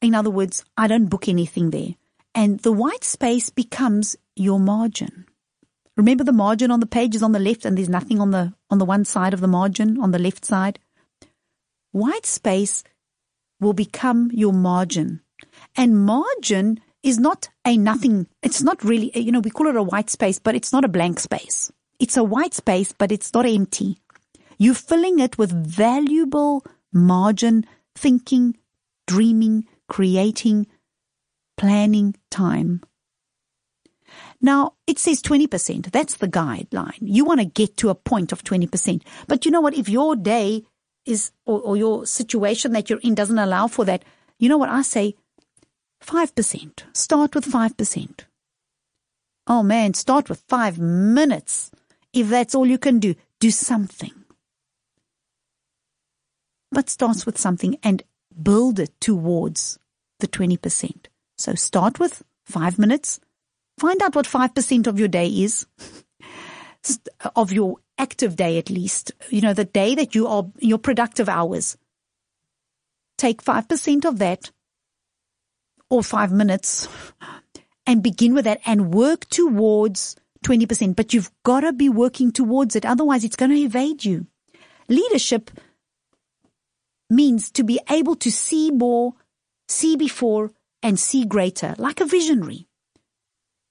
in 0.00 0.14
other 0.14 0.30
words, 0.30 0.64
I 0.76 0.88
don't 0.88 1.06
book 1.06 1.28
anything 1.28 1.70
there. 1.70 1.94
And 2.34 2.58
the 2.60 2.72
white 2.72 3.04
space 3.04 3.50
becomes 3.50 4.16
your 4.34 4.58
margin. 4.58 5.26
Remember 5.96 6.24
the 6.24 6.32
margin 6.32 6.70
on 6.70 6.80
the 6.80 6.86
page 6.86 7.14
is 7.14 7.22
on 7.22 7.32
the 7.32 7.38
left 7.38 7.64
and 7.64 7.76
there's 7.76 7.88
nothing 7.88 8.20
on 8.20 8.30
the, 8.30 8.54
on 8.70 8.78
the 8.78 8.84
one 8.84 9.04
side 9.04 9.34
of 9.34 9.40
the 9.40 9.48
margin 9.48 10.00
on 10.00 10.10
the 10.10 10.18
left 10.18 10.44
side. 10.44 10.78
White 11.90 12.24
space 12.24 12.82
will 13.60 13.74
become 13.74 14.30
your 14.32 14.52
margin. 14.52 15.20
And 15.76 16.04
margin 16.04 16.80
is 17.02 17.18
not 17.18 17.48
a 17.66 17.76
nothing. 17.76 18.26
It's 18.42 18.62
not 18.62 18.82
really, 18.82 19.10
you 19.18 19.32
know, 19.32 19.40
we 19.40 19.50
call 19.50 19.66
it 19.66 19.76
a 19.76 19.82
white 19.82 20.08
space, 20.08 20.38
but 20.38 20.54
it's 20.54 20.72
not 20.72 20.84
a 20.84 20.88
blank 20.88 21.20
space. 21.20 21.70
It's 21.98 22.16
a 22.16 22.24
white 22.24 22.54
space, 22.54 22.92
but 22.92 23.12
it's 23.12 23.32
not 23.34 23.46
empty. 23.46 23.98
You're 24.58 24.74
filling 24.74 25.18
it 25.18 25.38
with 25.38 25.52
valuable 25.52 26.64
margin, 26.92 27.66
thinking, 27.94 28.56
dreaming, 29.06 29.66
creating, 29.88 30.66
planning 31.56 32.16
time. 32.30 32.82
Now, 34.42 34.74
it 34.88 34.98
says 34.98 35.22
20%. 35.22 35.92
That's 35.92 36.16
the 36.16 36.28
guideline. 36.28 36.98
You 37.00 37.24
want 37.24 37.40
to 37.40 37.46
get 37.46 37.76
to 37.78 37.90
a 37.90 37.94
point 37.94 38.32
of 38.32 38.42
20%. 38.42 39.02
But 39.28 39.44
you 39.44 39.52
know 39.52 39.60
what? 39.60 39.74
If 39.74 39.88
your 39.88 40.16
day 40.16 40.64
is, 41.06 41.30
or, 41.46 41.60
or 41.60 41.76
your 41.76 42.04
situation 42.06 42.72
that 42.72 42.90
you're 42.90 43.00
in 43.00 43.14
doesn't 43.14 43.38
allow 43.38 43.68
for 43.68 43.84
that, 43.84 44.04
you 44.38 44.48
know 44.48 44.58
what 44.58 44.68
I 44.68 44.82
say? 44.82 45.14
5%. 46.04 46.82
Start 46.92 47.34
with 47.36 47.46
5%. 47.46 48.20
Oh 49.46 49.62
man, 49.62 49.94
start 49.94 50.28
with 50.28 50.42
five 50.48 50.78
minutes. 50.78 51.70
If 52.12 52.28
that's 52.28 52.54
all 52.54 52.66
you 52.66 52.78
can 52.78 53.00
do, 53.00 53.14
do 53.40 53.50
something. 53.50 54.12
But 56.70 56.88
starts 56.88 57.26
with 57.26 57.38
something 57.38 57.76
and 57.82 58.02
build 58.40 58.78
it 58.78 58.92
towards 59.00 59.78
the 60.20 60.28
20%. 60.28 61.06
So 61.36 61.54
start 61.54 61.98
with 61.98 62.22
five 62.44 62.78
minutes. 62.78 63.20
Find 63.82 64.00
out 64.00 64.14
what 64.14 64.26
5% 64.26 64.86
of 64.86 65.00
your 65.00 65.08
day 65.08 65.26
is, 65.26 65.66
of 67.34 67.50
your 67.50 67.78
active 67.98 68.36
day 68.36 68.56
at 68.56 68.70
least. 68.70 69.10
You 69.28 69.40
know, 69.40 69.54
the 69.54 69.64
day 69.64 69.96
that 69.96 70.14
you 70.14 70.28
are, 70.28 70.46
your 70.60 70.78
productive 70.78 71.28
hours. 71.28 71.76
Take 73.18 73.42
5% 73.42 74.04
of 74.04 74.20
that 74.20 74.52
or 75.90 76.04
five 76.04 76.30
minutes 76.30 76.86
and 77.84 78.04
begin 78.04 78.34
with 78.34 78.44
that 78.44 78.60
and 78.64 78.94
work 78.94 79.28
towards 79.30 80.14
20%. 80.44 80.94
But 80.94 81.12
you've 81.12 81.32
got 81.42 81.62
to 81.62 81.72
be 81.72 81.88
working 81.88 82.30
towards 82.30 82.76
it. 82.76 82.86
Otherwise, 82.86 83.24
it's 83.24 83.34
going 83.34 83.50
to 83.50 83.58
evade 83.58 84.04
you. 84.04 84.28
Leadership 84.88 85.50
means 87.10 87.50
to 87.50 87.64
be 87.64 87.80
able 87.90 88.14
to 88.14 88.30
see 88.30 88.70
more, 88.70 89.14
see 89.66 89.96
before, 89.96 90.52
and 90.84 91.00
see 91.00 91.24
greater, 91.24 91.74
like 91.78 92.00
a 92.00 92.06
visionary. 92.06 92.68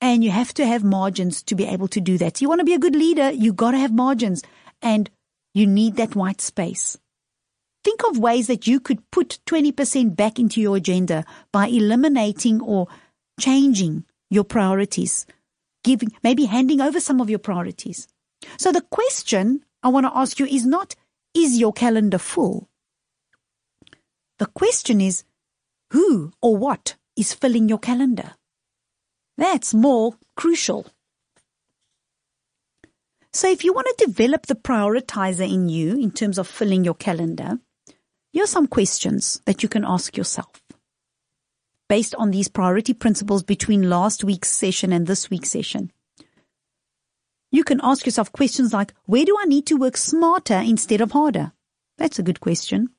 And 0.02 0.24
you 0.24 0.32
have 0.32 0.54
to 0.56 0.66
have 0.66 0.84
margins 0.84 1.44
to 1.44 1.56
be 1.56 1.66
able 1.66 1.88
to 1.90 2.02
do 2.02 2.18
that. 2.18 2.38
So 2.38 2.44
you 2.44 2.50
want 2.50 2.60
to 2.60 2.66
be 2.66 2.74
a 2.74 2.80
good 2.80 2.96
leader, 2.96 3.32
you 3.32 3.54
got 3.54 3.72
to 3.72 3.78
have 3.78 3.94
margins 3.94 4.42
and 4.82 5.10
you 5.54 5.68
need 5.68 5.96
that 5.98 6.16
white 6.16 6.42
space. 6.42 6.98
Think 7.84 8.04
of 8.04 8.18
ways 8.18 8.48
that 8.48 8.68
you 8.68 8.80
could 8.80 9.00
put 9.12 9.40
20% 9.46 10.16
back 10.16 10.40
into 10.40 10.60
your 10.60 10.78
agenda 10.78 11.24
by 11.52 11.68
eliminating 11.68 12.62
or 12.62 12.88
changing 13.40 14.06
your 14.30 14.44
priorities, 14.44 15.26
giving, 15.84 16.12
maybe 16.24 16.46
handing 16.46 16.82
over 16.82 17.00
some 17.00 17.22
of 17.22 17.30
your 17.30 17.40
priorities. 17.40 18.08
So 18.58 18.72
the 18.72 18.82
question 18.82 19.66
I 19.84 19.90
want 19.90 20.06
to 20.06 20.18
ask 20.18 20.40
you 20.40 20.46
is 20.46 20.66
not, 20.66 20.96
is 21.34 21.60
your 21.60 21.74
calendar 21.74 22.18
full? 22.18 22.70
The 24.40 24.46
question 24.48 25.02
is, 25.02 25.24
who 25.92 26.34
or 26.42 26.58
what 26.58 26.96
is 27.16 27.34
filling 27.34 27.68
your 27.70 27.80
calendar? 27.80 28.34
That's 29.42 29.74
more 29.74 30.14
crucial. 30.36 30.86
So 33.34 33.50
if 33.50 33.64
you 33.64 33.74
want 33.74 33.88
to 33.88 34.06
develop 34.06 34.46
the 34.46 34.54
prioritizer 34.54 35.52
in 35.52 35.68
you 35.68 35.98
in 35.98 36.12
terms 36.12 36.38
of 36.38 36.48
filling 36.48 36.86
your 36.86 36.94
calendar, 36.94 37.58
here 38.32 38.44
are 38.44 38.48
some 38.48 38.68
questions 38.68 39.42
that 39.48 39.64
you 39.64 39.68
can 39.68 39.84
ask 39.84 40.16
yourself 40.16 40.62
based 41.90 42.14
on 42.20 42.30
these 42.30 42.50
priority 42.50 42.94
principles 42.94 43.42
between 43.42 43.90
last 43.90 44.24
week's 44.24 44.52
session 44.52 44.94
and 44.94 45.08
this 45.08 45.32
week's 45.32 45.50
session. 45.50 45.92
You 47.52 47.64
can 47.64 47.82
ask 47.82 48.06
yourself 48.06 48.32
questions 48.32 48.72
like, 48.72 48.94
where 49.06 49.26
do 49.26 49.36
I 49.40 49.46
need 49.46 49.66
to 49.66 49.76
work 49.76 49.98
smarter 49.98 50.60
instead 50.60 51.02
of 51.02 51.14
harder? 51.14 51.52
That's 51.98 52.20
a 52.20 52.24
good 52.24 52.42
question. 52.42 52.90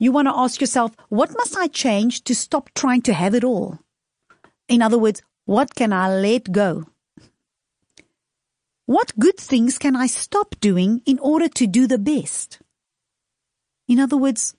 You 0.00 0.10
want 0.10 0.26
to 0.26 0.36
ask 0.36 0.60
yourself, 0.60 0.96
what 1.08 1.30
must 1.30 1.56
I 1.56 1.68
change 1.68 2.24
to 2.24 2.34
stop 2.34 2.70
trying 2.74 3.02
to 3.02 3.14
have 3.14 3.36
it 3.36 3.44
all? 3.44 3.78
In 4.68 4.82
other 4.82 4.98
words, 4.98 5.22
what 5.44 5.74
can 5.74 5.92
I 5.92 6.08
let 6.08 6.50
go? 6.50 6.84
What 8.86 9.18
good 9.18 9.38
things 9.38 9.78
can 9.78 9.96
I 9.96 10.06
stop 10.06 10.54
doing 10.60 11.02
in 11.06 11.18
order 11.18 11.48
to 11.48 11.66
do 11.66 11.86
the 11.86 11.98
best? 11.98 12.60
In 13.88 13.98
other 13.98 14.16
words, 14.16 14.54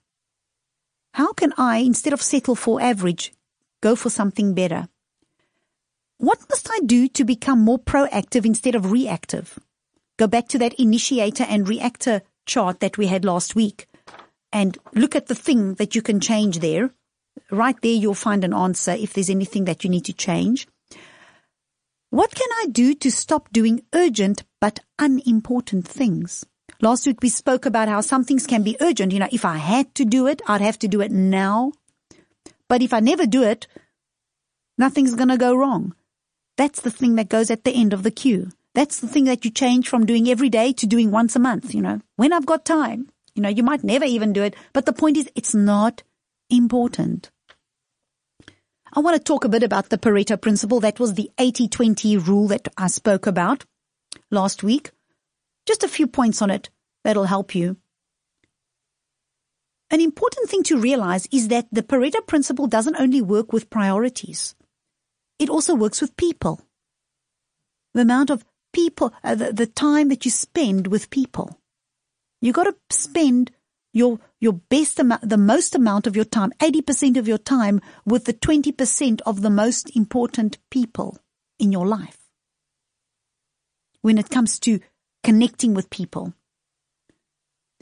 how 1.14 1.34
can 1.34 1.54
I, 1.58 1.78
instead 1.78 2.14
of 2.14 2.22
settle 2.22 2.56
for 2.56 2.82
average, 2.82 3.34
go 3.82 3.96
for 3.96 4.10
something 4.10 4.54
better? 4.54 4.90
What 6.18 6.40
must 6.50 6.70
I 6.72 6.80
do 6.86 7.08
to 7.10 7.24
become 7.24 7.60
more 7.60 7.80
proactive 7.80 8.46
instead 8.46 8.76
of 8.76 8.92
reactive? 8.92 9.60
Go 10.18 10.28
back 10.28 10.48
to 10.50 10.58
that 10.60 10.74
initiator 10.76 11.44
and 11.44 11.68
reactor 11.68 12.22
chart 12.46 12.80
that 12.80 12.98
we 12.98 13.08
had 13.08 13.26
last 13.26 13.56
week 13.56 13.88
and 14.52 14.78
look 14.94 15.16
at 15.16 15.28
the 15.28 15.36
thing 15.36 15.76
that 15.76 15.96
you 15.96 16.02
can 16.02 16.20
change 16.20 16.60
there. 16.60 16.92
Right 17.52 17.80
there, 17.82 17.94
you'll 17.94 18.14
find 18.14 18.44
an 18.44 18.54
answer 18.54 18.92
if 18.92 19.14
there's 19.14 19.30
anything 19.30 19.66
that 19.66 19.84
you 19.84 19.90
need 19.90 20.06
to 20.06 20.14
change. 20.14 20.68
What 22.10 22.34
can 22.34 22.50
I 22.64 22.68
do 22.68 22.94
to 22.96 23.12
stop 23.12 23.52
doing 23.52 23.84
urgent 23.94 24.44
but 24.62 24.80
unimportant 25.00 25.88
things? 25.88 26.46
Last 26.82 27.06
week 27.08 27.22
we 27.22 27.30
spoke 27.30 27.66
about 27.66 27.88
how 27.88 28.02
some 28.02 28.24
things 28.24 28.48
can 28.48 28.64
be 28.64 28.78
urgent. 28.80 29.12
You 29.12 29.20
know, 29.20 29.30
if 29.32 29.46
I 29.46 29.58
had 29.58 29.94
to 29.96 30.06
do 30.06 30.28
it, 30.28 30.42
I'd 30.48 30.62
have 30.62 30.80
to 30.80 30.88
do 30.88 31.02
it 31.02 31.12
now. 31.12 31.74
But 32.68 32.82
if 32.82 32.94
I 32.94 33.00
never 33.00 33.26
do 33.26 33.44
it, 33.44 33.68
nothing's 34.78 35.16
going 35.16 35.30
to 35.30 35.38
go 35.38 35.56
wrong. 35.56 35.94
That's 36.58 36.82
the 36.82 36.92
thing 36.92 37.16
that 37.16 37.30
goes 37.30 37.52
at 37.52 37.64
the 37.64 37.72
end 37.72 37.94
of 37.94 38.04
the 38.04 38.12
queue. 38.12 38.50
That's 38.74 39.00
the 39.00 39.08
thing 39.08 39.26
that 39.26 39.46
you 39.46 39.52
change 39.52 39.88
from 39.88 40.06
doing 40.06 40.30
every 40.30 40.50
day 40.50 40.74
to 40.74 40.86
doing 40.86 41.12
once 41.12 41.36
a 41.36 41.40
month, 41.40 41.74
you 41.74 41.82
know, 41.82 42.02
when 42.18 42.34
I've 42.34 42.46
got 42.46 42.66
time. 42.66 43.10
You 43.36 43.42
know, 43.42 43.50
you 43.50 43.64
might 43.64 43.84
never 43.84 44.06
even 44.06 44.32
do 44.32 44.44
it, 44.44 44.56
but 44.74 44.86
the 44.86 44.94
point 44.94 45.18
is 45.18 45.30
it's 45.36 45.54
not 45.54 46.04
important. 46.50 47.32
I 48.94 49.02
want 49.02 49.18
to 49.18 49.24
talk 49.24 49.44
a 49.44 49.50
bit 49.50 49.64
about 49.64 49.90
the 49.90 49.98
Pareto 49.98 50.40
principle. 50.40 50.80
That 50.80 51.00
was 51.00 51.14
the 51.14 51.30
80-20 51.38 52.26
rule 52.26 52.48
that 52.48 52.68
I 52.78 52.88
spoke 52.88 53.28
about 53.28 53.66
last 54.32 54.64
week. 54.64 54.92
Just 55.66 55.84
a 55.84 55.90
few 55.90 56.08
points 56.08 56.42
on 56.42 56.50
it 56.50 56.70
that'll 57.04 57.26
help 57.26 57.56
you. 57.56 57.78
An 59.92 60.02
important 60.02 60.50
thing 60.50 60.64
to 60.64 60.80
realize 60.80 61.28
is 61.32 61.50
that 61.50 61.68
the 61.72 61.84
Pareto 61.84 62.26
principle 62.26 62.68
doesn't 62.68 62.96
only 62.96 63.22
work 63.22 63.54
with 63.54 63.70
priorities. 63.70 64.56
It 65.40 65.50
also 65.50 65.76
works 65.76 66.02
with 66.02 66.18
people. 66.18 66.62
The 67.94 68.02
amount 68.02 68.30
of 68.30 68.46
people, 68.74 69.14
uh, 69.24 69.36
the, 69.36 69.54
the 69.54 69.68
time 69.68 70.10
that 70.10 70.26
you 70.26 70.32
spend 70.32 70.88
with 70.88 71.10
people. 71.10 71.60
You 72.42 72.52
got 72.52 72.64
to 72.64 72.76
spend 72.90 73.52
your 73.96 74.20
your 74.40 74.54
best 74.54 75.00
amount, 75.00 75.28
the 75.28 75.38
most 75.38 75.74
amount 75.74 76.06
of 76.06 76.16
your 76.16 76.26
time, 76.26 76.52
80% 76.60 77.18
of 77.18 77.28
your 77.28 77.38
time 77.40 77.82
with 78.06 78.26
the 78.26 78.34
20% 78.34 79.22
of 79.26 79.42
the 79.42 79.50
most 79.50 79.96
important 79.96 80.60
people 80.70 81.18
in 81.58 81.72
your 81.72 81.88
life. 81.88 82.18
When 84.02 84.18
it 84.18 84.30
comes 84.30 84.60
to 84.60 84.80
connecting 85.24 85.74
with 85.74 85.90
people. 85.90 86.34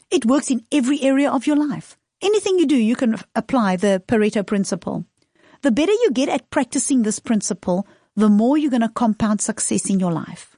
It 0.09 0.25
works 0.25 0.49
in 0.49 0.65
every 0.71 1.01
area 1.01 1.29
of 1.29 1.45
your 1.45 1.57
life. 1.57 1.97
Anything 2.21 2.57
you 2.57 2.65
do, 2.65 2.77
you 2.77 2.95
can 2.95 3.17
apply 3.35 3.75
the 3.75 4.01
Pareto 4.07 4.45
principle. 4.47 5.05
the 5.63 5.71
better 5.71 5.91
you 5.91 6.11
get 6.11 6.29
at 6.29 6.49
practicing 6.49 7.01
this 7.01 7.19
principle, 7.19 7.87
the 8.15 8.29
more 8.29 8.57
you're 8.57 8.69
going 8.69 8.81
to 8.81 8.89
compound 8.89 9.41
success 9.41 9.89
in 9.89 9.99
your 9.99 10.11
life. 10.11 10.57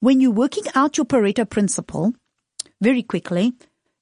When 0.00 0.20
you're 0.20 0.30
working 0.30 0.64
out 0.74 0.96
your 0.96 1.06
Pareto 1.06 1.48
principle, 1.48 2.14
very 2.80 3.02
quickly, 3.02 3.54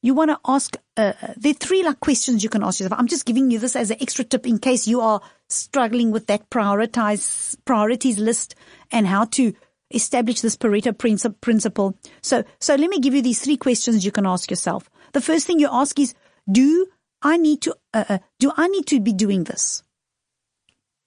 you 0.05 0.13
want 0.13 0.31
to 0.31 0.39
ask, 0.47 0.77
uh, 0.99 1.15
are 1.35 1.55
three 1.55 1.83
like 1.83 1.99
questions 1.99 2.45
you 2.45 2.51
can 2.51 2.63
ask 2.63 2.79
yourself. 2.79 3.01
I'm 3.01 3.07
just 3.07 3.25
giving 3.25 3.51
you 3.51 3.59
this 3.59 3.75
as 3.75 3.91
an 3.91 3.97
extra 4.03 4.23
tip 4.23 4.47
in 4.47 4.59
case 4.59 4.87
you 4.87 5.01
are 5.01 5.23
struggling 5.49 6.11
with 6.11 6.27
that 6.27 6.51
prioritize, 6.51 7.57
priorities 7.65 8.19
list 8.19 8.55
and 8.93 9.07
how 9.07 9.25
to 9.25 9.55
establish 9.91 10.43
this 10.43 10.59
Pareto 10.59 10.93
principle. 11.41 11.99
So, 12.21 12.45
so 12.61 12.75
let 12.75 12.91
me 12.91 13.01
give 13.01 13.15
you 13.15 13.23
these 13.23 13.41
three 13.41 13.57
questions 13.57 14.05
you 14.05 14.13
can 14.13 14.27
ask 14.27 14.51
yourself. 14.51 14.91
The 15.15 15.23
first 15.23 15.47
thing 15.47 15.59
you 15.59 15.71
ask 15.73 15.99
is, 15.99 16.13
do 16.53 16.87
I 17.23 17.39
need 17.39 17.63
to, 17.63 17.75
uh, 17.95 18.05
uh, 18.07 18.19
do 18.39 18.53
I 18.55 18.69
need 18.69 18.87
to 18.89 19.01
be 19.01 19.15
doing 19.15 19.45
this? 19.45 19.85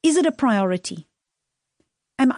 Is 0.01 0.17
it 0.17 0.25
a 0.25 0.31
priority? 0.31 1.07
Am, 2.17 2.33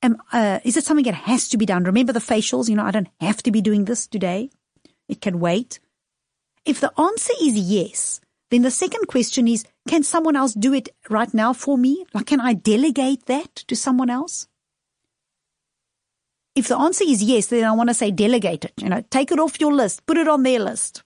am, 0.00 0.18
uh, 0.32 0.60
is 0.62 0.76
it 0.76 0.84
something 0.84 1.06
that 1.06 1.14
has 1.14 1.48
to 1.48 1.56
be 1.56 1.66
done? 1.66 1.82
Remember 1.82 2.12
the 2.12 2.20
facials? 2.20 2.68
You 2.68 2.76
know, 2.76 2.84
I 2.84 2.92
don't 2.92 3.10
have 3.20 3.42
to 3.42 3.50
be 3.50 3.60
doing 3.60 3.86
this 3.86 4.06
today. 4.06 4.50
It 5.08 5.20
can 5.20 5.40
wait. 5.40 5.80
If 6.64 6.80
the 6.80 6.92
answer 6.98 7.32
is 7.42 7.54
yes, 7.54 8.20
then 8.50 8.62
the 8.62 8.70
second 8.70 9.06
question 9.06 9.48
is, 9.48 9.64
can 9.88 10.02
someone 10.02 10.36
else 10.36 10.54
do 10.54 10.72
it 10.72 10.88
right 11.10 11.32
now 11.34 11.52
for 11.52 11.76
me? 11.76 12.04
Like, 12.14 12.26
can 12.26 12.40
I 12.40 12.54
delegate 12.54 13.26
that 13.26 13.54
to 13.54 13.76
someone 13.76 14.10
else? 14.10 14.48
If 16.54 16.68
the 16.68 16.78
answer 16.78 17.04
is 17.06 17.22
yes, 17.22 17.46
then 17.46 17.64
I 17.64 17.72
want 17.72 17.90
to 17.90 17.94
say 17.94 18.10
delegate 18.10 18.64
it. 18.64 18.72
You 18.80 18.88
know, 18.88 19.02
take 19.10 19.32
it 19.32 19.40
off 19.40 19.60
your 19.60 19.72
list, 19.72 20.06
put 20.06 20.18
it 20.18 20.28
on 20.28 20.42
their 20.42 20.60
list. 20.60 21.02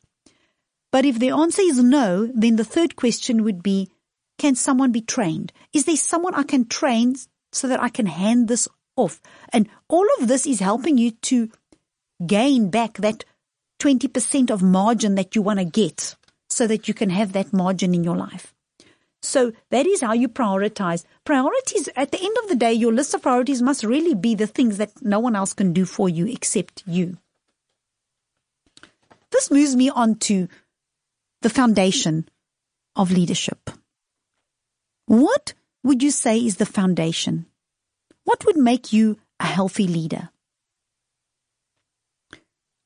But 0.92 1.04
if 1.04 1.18
the 1.18 1.30
answer 1.30 1.62
is 1.62 1.82
no, 1.82 2.30
then 2.34 2.56
the 2.56 2.64
third 2.64 2.96
question 2.96 3.44
would 3.44 3.62
be, 3.62 3.90
can 4.38 4.54
someone 4.54 4.92
be 4.92 5.00
trained? 5.00 5.52
Is 5.72 5.84
there 5.84 5.96
someone 5.96 6.34
I 6.34 6.44
can 6.44 6.66
train 6.66 7.16
so 7.52 7.66
that 7.68 7.82
I 7.82 7.88
can 7.88 8.06
hand 8.06 8.48
this 8.48 8.68
off? 8.94 9.20
And 9.52 9.68
all 9.88 10.06
of 10.18 10.28
this 10.28 10.46
is 10.46 10.60
helping 10.60 10.98
you 10.98 11.10
to 11.10 11.50
gain 12.24 12.70
back 12.70 12.98
that 12.98 13.24
20% 13.78 14.50
of 14.50 14.62
margin 14.62 15.14
that 15.14 15.34
you 15.34 15.42
want 15.42 15.58
to 15.58 15.64
get 15.64 16.16
so 16.48 16.66
that 16.66 16.88
you 16.88 16.94
can 16.94 17.10
have 17.10 17.32
that 17.32 17.52
margin 17.52 17.94
in 17.94 18.04
your 18.04 18.16
life. 18.16 18.54
So 19.22 19.52
that 19.70 19.86
is 19.86 20.00
how 20.00 20.12
you 20.12 20.28
prioritize. 20.28 21.04
Priorities, 21.24 21.88
at 21.96 22.12
the 22.12 22.22
end 22.22 22.36
of 22.42 22.48
the 22.48 22.56
day, 22.56 22.72
your 22.72 22.92
list 22.92 23.14
of 23.14 23.22
priorities 23.22 23.60
must 23.60 23.84
really 23.84 24.14
be 24.14 24.34
the 24.34 24.46
things 24.46 24.78
that 24.78 25.02
no 25.02 25.18
one 25.18 25.34
else 25.34 25.54
can 25.54 25.72
do 25.72 25.84
for 25.84 26.08
you 26.08 26.26
except 26.26 26.82
you. 26.86 27.18
This 29.30 29.50
moves 29.50 29.76
me 29.76 29.90
on 29.90 30.16
to 30.16 30.48
the 31.42 31.50
foundation 31.50 32.28
of 32.96 33.10
leadership. 33.10 33.70
What 35.06 35.54
would 35.82 36.02
you 36.02 36.10
say 36.10 36.38
is 36.38 36.56
the 36.56 36.66
foundation? 36.66 37.46
What 38.24 38.44
would 38.46 38.56
make 38.56 38.92
you 38.92 39.18
a 39.40 39.46
healthy 39.46 39.86
leader? 39.86 40.30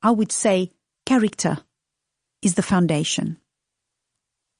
I 0.02 0.10
would 0.10 0.32
say 0.32 0.70
character 1.12 1.58
is 2.40 2.54
the 2.54 2.62
foundation. 2.62 3.36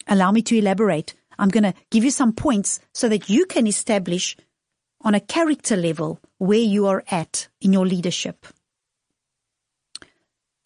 Allow 0.06 0.32
me 0.32 0.42
to 0.42 0.58
elaborate. 0.58 1.14
I'm 1.38 1.48
going 1.48 1.62
to 1.62 1.72
give 1.90 2.04
you 2.04 2.10
some 2.10 2.34
points 2.34 2.78
so 2.92 3.08
that 3.08 3.30
you 3.30 3.46
can 3.46 3.66
establish 3.66 4.36
on 5.00 5.14
a 5.14 5.20
character 5.20 5.76
level 5.76 6.20
where 6.36 6.58
you 6.74 6.86
are 6.88 7.04
at 7.10 7.48
in 7.62 7.72
your 7.72 7.86
leadership. 7.86 8.46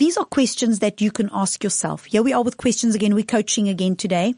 These 0.00 0.16
are 0.16 0.24
questions 0.24 0.80
that 0.80 1.00
you 1.00 1.12
can 1.12 1.30
ask 1.32 1.62
yourself. 1.62 2.06
Here 2.06 2.24
we 2.24 2.32
are 2.32 2.42
with 2.42 2.56
questions 2.56 2.96
again. 2.96 3.14
We're 3.14 3.34
coaching 3.36 3.68
again 3.68 3.94
today. 3.94 4.34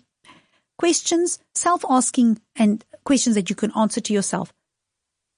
Questions, 0.77 1.39
self-asking 1.55 2.43
and 2.57 2.85
questions 3.05 3.37
that 3.37 3.49
you 3.49 3.57
can 3.57 3.73
answer 3.75 4.03
to 4.03 4.13
yourself. 4.13 4.53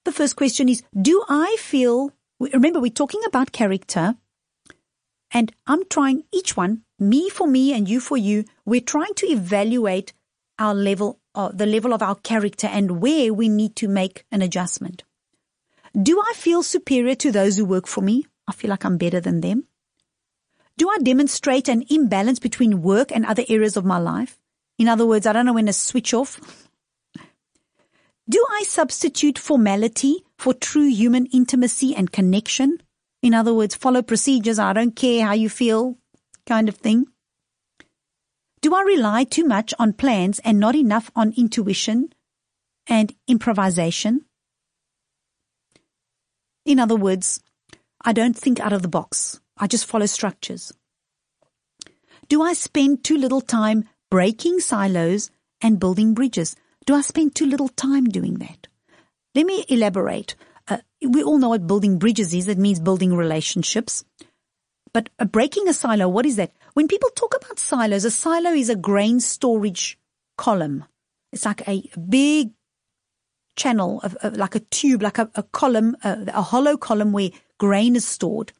The 0.04 0.12
first 0.12 0.34
question 0.34 0.68
is, 0.68 0.82
do 1.00 1.22
I 1.28 1.56
feel, 1.60 2.10
remember 2.40 2.80
we're 2.80 2.90
talking 2.90 3.22
about 3.28 3.52
character 3.52 4.16
and 5.32 5.52
I'm 5.66 5.84
trying 5.88 6.24
each 6.32 6.56
one, 6.56 6.82
me 6.98 7.30
for 7.30 7.46
me 7.46 7.72
and 7.72 7.88
you 7.88 8.00
for 8.00 8.16
you, 8.16 8.44
we're 8.64 8.80
trying 8.80 9.14
to 9.14 9.26
evaluate 9.26 10.12
our 10.58 10.74
level, 10.74 11.20
uh, 11.34 11.50
the 11.52 11.66
level 11.66 11.94
of 11.94 12.02
our 12.02 12.16
character 12.16 12.66
and 12.66 13.00
where 13.00 13.32
we 13.32 13.48
need 13.48 13.76
to 13.76 13.88
make 13.88 14.24
an 14.30 14.42
adjustment. 14.42 15.04
Do 16.00 16.20
I 16.20 16.32
feel 16.34 16.62
superior 16.62 17.14
to 17.16 17.32
those 17.32 17.56
who 17.56 17.64
work 17.64 17.86
for 17.86 18.02
me? 18.02 18.26
I 18.46 18.52
feel 18.52 18.70
like 18.70 18.84
I'm 18.84 18.98
better 18.98 19.20
than 19.20 19.40
them. 19.40 19.64
Do 20.76 20.88
I 20.88 20.98
demonstrate 21.02 21.68
an 21.68 21.84
imbalance 21.90 22.38
between 22.38 22.82
work 22.82 23.12
and 23.12 23.26
other 23.26 23.44
areas 23.48 23.76
of 23.76 23.84
my 23.84 23.98
life? 23.98 24.38
In 24.78 24.88
other 24.88 25.06
words, 25.06 25.26
I 25.26 25.32
don't 25.32 25.46
know 25.46 25.52
when 25.52 25.66
to 25.66 25.72
switch 25.72 26.14
off. 26.14 26.40
Do 28.28 28.44
I 28.50 28.62
substitute 28.62 29.38
formality 29.38 30.24
for 30.38 30.54
true 30.54 30.88
human 30.88 31.26
intimacy 31.26 31.94
and 31.94 32.10
connection? 32.10 32.80
In 33.22 33.34
other 33.34 33.52
words, 33.52 33.74
follow 33.74 34.02
procedures. 34.02 34.58
I 34.58 34.72
don't 34.72 34.96
care 34.96 35.26
how 35.26 35.32
you 35.32 35.48
feel 35.48 35.98
kind 36.46 36.68
of 36.68 36.76
thing. 36.76 37.06
Do 38.62 38.74
I 38.74 38.82
rely 38.82 39.24
too 39.24 39.44
much 39.44 39.72
on 39.78 39.94
plans 39.94 40.38
and 40.40 40.58
not 40.58 40.74
enough 40.74 41.10
on 41.16 41.32
intuition 41.36 42.12
and 42.86 43.14
improvisation? 43.26 44.26
In 46.66 46.78
other 46.78 46.96
words, 46.96 47.40
I 48.02 48.12
don't 48.12 48.36
think 48.36 48.60
out 48.60 48.72
of 48.72 48.82
the 48.82 48.88
box. 48.88 49.40
I 49.56 49.66
just 49.66 49.86
follow 49.86 50.06
structures. 50.06 50.72
Do 52.28 52.42
I 52.42 52.52
spend 52.52 53.02
too 53.02 53.16
little 53.16 53.40
time 53.40 53.88
breaking 54.10 54.60
silos 54.60 55.30
and 55.60 55.80
building 55.80 56.14
bridges? 56.14 56.56
Do 56.86 56.94
I 56.94 57.00
spend 57.00 57.34
too 57.34 57.46
little 57.46 57.68
time 57.68 58.04
doing 58.04 58.34
that? 58.34 58.68
Let 59.34 59.46
me 59.46 59.64
elaborate. 59.68 60.36
Uh, 60.70 60.78
we 61.02 61.22
all 61.22 61.38
know 61.38 61.48
what 61.50 61.66
building 61.66 61.98
bridges 61.98 62.32
is. 62.32 62.48
It 62.48 62.58
means 62.58 62.80
building 62.80 63.14
relationships. 63.14 64.04
But 64.92 65.10
uh, 65.18 65.24
breaking 65.24 65.68
a 65.68 65.74
silo, 65.74 66.08
what 66.08 66.26
is 66.26 66.36
that? 66.36 66.52
When 66.74 66.88
people 66.88 67.10
talk 67.10 67.34
about 67.36 67.58
silos, 67.58 68.04
a 68.04 68.10
silo 68.10 68.50
is 68.50 68.68
a 68.68 68.76
grain 68.76 69.20
storage 69.20 69.98
column. 70.38 70.84
It's 71.32 71.44
like 71.44 71.66
a 71.68 71.82
big 72.08 72.52
channel 73.56 74.00
of, 74.02 74.14
of 74.22 74.36
like 74.36 74.54
a 74.54 74.60
tube, 74.60 75.02
like 75.02 75.18
a, 75.18 75.30
a 75.34 75.42
column, 75.42 75.96
a, 76.02 76.24
a 76.28 76.42
hollow 76.42 76.76
column 76.76 77.12
where 77.12 77.30
grain 77.58 77.96
is 77.96 78.06
stored. 78.06 78.52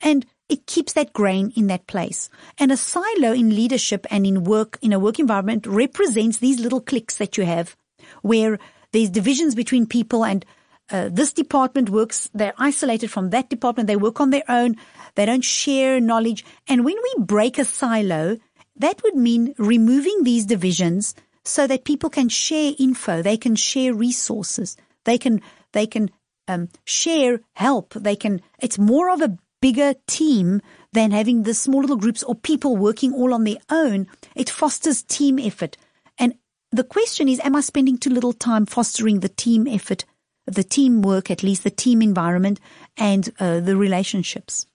And 0.00 0.24
it 0.48 0.66
keeps 0.66 0.94
that 0.94 1.12
grain 1.12 1.52
in 1.56 1.66
that 1.68 1.86
place. 1.86 2.30
And 2.58 2.72
a 2.72 2.76
silo 2.76 3.32
in 3.32 3.54
leadership 3.54 4.06
and 4.10 4.26
in 4.26 4.44
work, 4.44 4.78
in 4.82 4.92
a 4.92 4.98
work 4.98 5.18
environment 5.18 5.66
represents 5.66 6.38
these 6.38 6.60
little 6.60 6.80
cliques 6.80 7.16
that 7.16 7.36
you 7.36 7.44
have 7.44 7.76
where 8.22 8.58
there's 8.92 9.10
divisions 9.10 9.54
between 9.54 9.86
people 9.86 10.24
and 10.24 10.44
uh, 10.90 11.08
this 11.10 11.32
department 11.32 11.90
works, 11.90 12.28
they're 12.34 12.54
isolated 12.58 13.10
from 13.10 13.30
that 13.30 13.48
department, 13.48 13.86
they 13.86 13.96
work 13.96 14.20
on 14.20 14.30
their 14.30 14.48
own, 14.48 14.76
they 15.14 15.26
don't 15.26 15.44
share 15.44 16.00
knowledge. 16.00 16.44
And 16.68 16.84
when 16.84 16.96
we 16.96 17.24
break 17.24 17.58
a 17.58 17.64
silo, 17.64 18.38
that 18.76 19.02
would 19.02 19.16
mean 19.16 19.54
removing 19.58 20.24
these 20.24 20.46
divisions 20.46 21.14
so 21.44 21.66
that 21.66 21.84
people 21.84 22.10
can 22.10 22.28
share 22.28 22.72
info, 22.78 23.22
they 23.22 23.36
can 23.36 23.56
share 23.56 23.94
resources, 23.94 24.76
they 25.04 25.18
can, 25.18 25.40
they 25.72 25.86
can 25.86 26.10
um, 26.48 26.68
share 26.84 27.40
help, 27.54 27.94
they 27.94 28.16
can, 28.16 28.40
it's 28.58 28.78
more 28.78 29.10
of 29.10 29.20
a 29.20 29.36
bigger 29.60 29.94
team 30.06 30.60
than 30.92 31.10
having 31.10 31.42
the 31.42 31.54
small 31.54 31.82
little 31.82 31.96
groups 31.96 32.22
or 32.22 32.34
people 32.34 32.76
working 32.76 33.12
all 33.12 33.32
on 33.32 33.44
their 33.44 33.58
own. 33.70 34.06
It 34.34 34.50
fosters 34.50 35.02
team 35.02 35.38
effort. 35.38 35.76
And 36.18 36.34
the 36.72 36.84
question 36.84 37.28
is, 37.28 37.40
am 37.44 37.56
I 37.56 37.60
spending 37.60 37.98
too 37.98 38.10
little 38.10 38.32
time 38.32 38.66
fostering 38.66 39.20
the 39.20 39.28
team 39.28 39.66
effort 39.68 40.04
the 40.46 40.64
teamwork, 40.64 41.30
at 41.30 41.42
least 41.42 41.64
the 41.64 41.70
team 41.70 42.02
environment 42.02 42.60
and 42.96 43.32
uh, 43.38 43.60
the 43.60 43.76
relationships. 43.76 44.66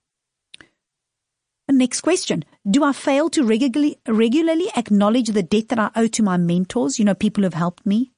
Next 1.67 2.01
question. 2.01 2.45
Do 2.69 2.83
I 2.83 2.93
fail 2.93 3.29
to 3.31 3.43
regularly, 3.43 3.97
regularly 4.07 4.69
acknowledge 4.75 5.29
the 5.29 5.43
debt 5.43 5.69
that 5.69 5.79
I 5.79 5.89
owe 5.95 6.07
to 6.07 6.23
my 6.23 6.37
mentors? 6.37 6.99
You 6.99 7.05
know, 7.05 7.15
people 7.15 7.41
who 7.41 7.45
have 7.45 7.55
helped 7.55 7.85
me. 7.85 8.11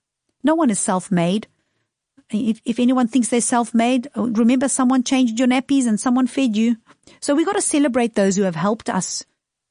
No 0.44 0.54
one 0.54 0.70
is 0.70 0.80
self-made. 0.80 1.48
If, 2.30 2.62
if 2.66 2.78
anyone 2.78 3.08
thinks 3.08 3.30
they're 3.30 3.40
self-made, 3.40 4.10
uh, 4.18 4.24
remember 4.24 4.68
someone 4.68 5.04
changed 5.04 5.40
your 5.40 5.48
nappies 5.48 5.88
and 5.88 5.98
someone 5.98 6.28
fed 6.28 6.58
you. 6.58 6.76
So 7.22 7.36
we 7.36 7.46
got 7.46 7.56
to 7.56 7.62
celebrate 7.62 8.16
those 8.16 8.36
who 8.36 8.44
have 8.44 8.56
helped 8.56 8.90
us 8.90 9.26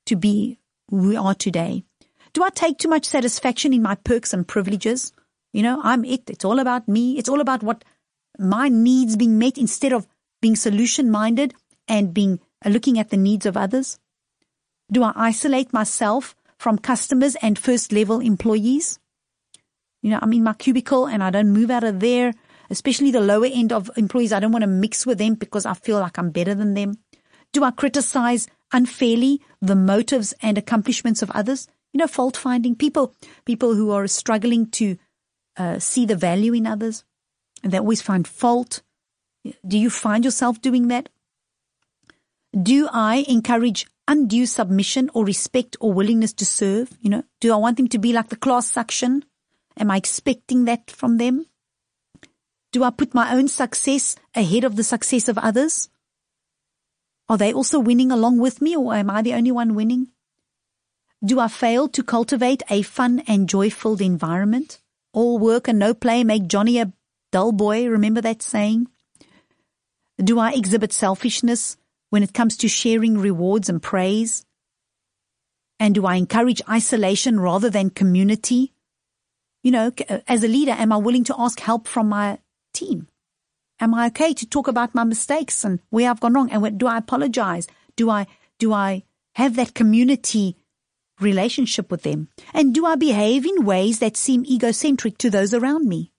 to 0.07 0.17
be 0.17 0.59
who 0.89 1.09
we 1.09 1.17
are 1.17 1.35
today. 1.35 1.85
Do 2.33 2.43
I 2.43 2.51
take 2.51 2.79
too 2.79 2.89
much 2.89 3.05
satisfaction 3.05 3.75
in 3.75 3.83
my 3.83 3.95
perks 3.95 4.33
and 4.33 4.49
privileges? 4.49 5.13
You 5.57 5.63
know, 5.63 5.81
I'm 5.83 6.05
it. 6.05 6.29
It's 6.29 6.45
all 6.45 6.59
about 6.59 6.87
me. 6.87 7.17
It's 7.17 7.31
all 7.31 7.41
about 7.41 7.63
what 7.63 7.83
my 8.39 8.69
needs 8.69 9.17
being 9.17 9.39
met 9.39 9.57
instead 9.57 9.91
of 9.91 10.07
being 10.43 10.55
solution 10.55 11.11
minded 11.11 11.55
and 11.89 12.13
being 12.13 12.41
uh, 12.63 12.69
looking 12.69 12.99
at 12.99 13.09
the 13.09 13.17
needs 13.17 13.47
of 13.47 13.57
others. 13.57 13.99
Do 14.93 15.03
I 15.03 15.15
isolate 15.17 15.73
myself 15.73 16.37
from 16.59 16.77
customers 16.77 17.37
and 17.41 17.59
first 17.59 17.91
level 17.91 18.21
employees? 18.21 18.99
You 20.03 20.11
know, 20.11 20.19
I'm 20.21 20.35
in 20.35 20.45
my 20.45 20.53
cubicle 20.53 21.07
and 21.07 21.25
I 21.25 21.31
don't 21.31 21.55
move 21.55 21.71
out 21.71 21.85
of 21.85 22.01
there, 22.01 22.35
especially 22.69 23.11
the 23.11 23.23
lower 23.23 23.49
end 23.51 23.73
of 23.73 23.91
employees. 23.97 24.35
I 24.35 24.41
don't 24.41 24.53
want 24.53 24.65
to 24.65 24.67
mix 24.67 25.07
with 25.07 25.17
them 25.17 25.37
because 25.37 25.65
I 25.65 25.73
feel 25.73 25.99
like 25.99 26.19
I'm 26.19 26.33
better 26.33 26.55
than 26.55 26.75
them. 26.75 26.99
Do 27.55 27.65
I 27.65 27.71
criticize 27.71 28.47
unfairly 28.75 29.41
the 29.63 29.75
motives 29.75 30.35
and 30.43 30.59
accomplishments 30.59 31.23
of 31.23 31.31
others? 31.31 31.67
You 31.95 31.99
know, 31.99 32.09
fault 32.09 32.37
finding 32.37 32.77
people, 32.77 33.15
people 33.47 33.75
who 33.75 33.91
are 33.91 34.07
struggling 34.07 34.69
to 34.73 34.99
uh, 35.57 35.79
see 35.79 36.07
the 36.07 36.17
value 36.17 36.53
in 36.53 36.67
others? 36.67 37.05
And 37.63 37.73
they 37.73 37.79
always 37.79 38.03
find 38.03 38.27
fault. 38.27 38.83
Do 39.67 39.79
you 39.79 39.91
find 39.91 40.25
yourself 40.25 40.61
doing 40.61 40.89
that? 40.89 41.09
Do 42.61 42.89
I 42.93 43.25
encourage 43.29 43.87
undue 44.09 44.47
submission 44.47 45.11
or 45.15 45.25
respect 45.25 45.77
or 45.81 45.93
willingness 45.93 46.33
to 46.35 46.47
serve? 46.47 46.91
You 47.01 47.11
know, 47.11 47.25
do 47.41 47.53
I 47.53 47.57
want 47.57 47.77
them 47.77 47.89
to 47.89 47.99
be 47.99 48.13
like 48.13 48.29
the 48.29 48.37
class 48.37 48.71
suction? 48.71 49.25
Am 49.79 49.91
I 49.91 49.97
expecting 49.97 50.65
that 50.65 50.91
from 50.91 51.19
them? 51.19 51.47
Do 52.73 52.83
I 52.83 52.91
put 52.91 53.15
my 53.15 53.35
own 53.35 53.49
success 53.49 54.17
ahead 54.35 54.65
of 54.65 54.77
the 54.77 54.85
success 54.85 55.29
of 55.29 55.39
others? 55.39 55.89
Are 57.29 57.37
they 57.39 57.53
also 57.53 57.79
winning 57.79 58.13
along 58.13 58.39
with 58.39 58.61
me 58.61 58.77
or 58.77 58.95
am 58.95 59.11
I 59.11 59.23
the 59.23 59.35
only 59.35 59.51
one 59.51 59.75
winning? 59.75 60.09
Do 61.25 61.41
I 61.41 61.49
fail 61.49 61.89
to 61.89 62.03
cultivate 62.03 62.63
a 62.71 62.83
fun 62.83 63.23
and 63.27 63.49
joy-filled 63.49 64.01
environment? 64.01 64.81
All 65.17 65.39
work 65.39 65.67
and 65.67 65.79
no 65.79 65.95
play 65.95 66.25
make 66.25 66.47
Johnny 66.47 66.79
a 66.79 66.93
dull 67.33 67.51
boy. 67.51 67.89
Remember 67.89 68.21
that 68.21 68.43
saying? 68.43 68.87
Do 70.23 70.39
I 70.39 70.53
exhibit 70.53 70.93
selfishness 70.93 71.79
when 72.11 72.23
it 72.23 72.35
comes 72.35 72.59
to 72.59 72.69
sharing 72.69 73.17
rewards 73.17 73.71
and 73.71 73.83
praise? 73.83 74.45
And 75.81 75.95
do 75.95 76.05
I 76.05 76.17
encourage 76.17 76.61
isolation 76.69 77.41
rather 77.41 77.71
than 77.71 77.89
community? 77.89 78.75
You 79.63 79.71
know, 79.71 79.91
uh, 80.07 80.19
as 80.29 80.45
a 80.45 80.49
leader, 80.49 80.73
am 80.73 80.93
I 80.93 80.99
willing 80.99 81.25
to 81.25 81.35
ask 81.39 81.61
help 81.61 81.89
from 81.89 82.11
my 82.11 82.39
team? 82.75 83.09
Am 83.81 83.95
I 83.95 84.09
okay 84.09 84.35
to 84.35 84.47
talk 84.47 84.69
about 84.69 84.95
my 84.95 85.05
mistakes 85.05 85.65
and 85.65 85.81
where 85.89 86.11
I've 86.11 86.21
gone 86.21 86.35
wrong? 86.35 86.51
And 86.51 86.79
do 86.79 86.87
I 86.87 86.99
apologize? 86.99 87.67
Do 87.97 88.11
I, 88.11 88.27
do 88.59 88.75
I 88.75 89.05
have 89.35 89.57
that 89.57 89.73
community 89.73 90.57
relationship 91.21 91.91
with 91.91 92.03
them? 92.03 92.29
And 92.53 92.75
do 92.75 92.87
I 92.87 92.97
behave 92.97 93.47
in 93.47 93.65
ways 93.65 93.99
that 94.01 94.17
seem 94.17 94.45
egocentric 94.45 95.19
to 95.19 95.31
those 95.31 95.55
around 95.55 95.89
me? 95.89 96.13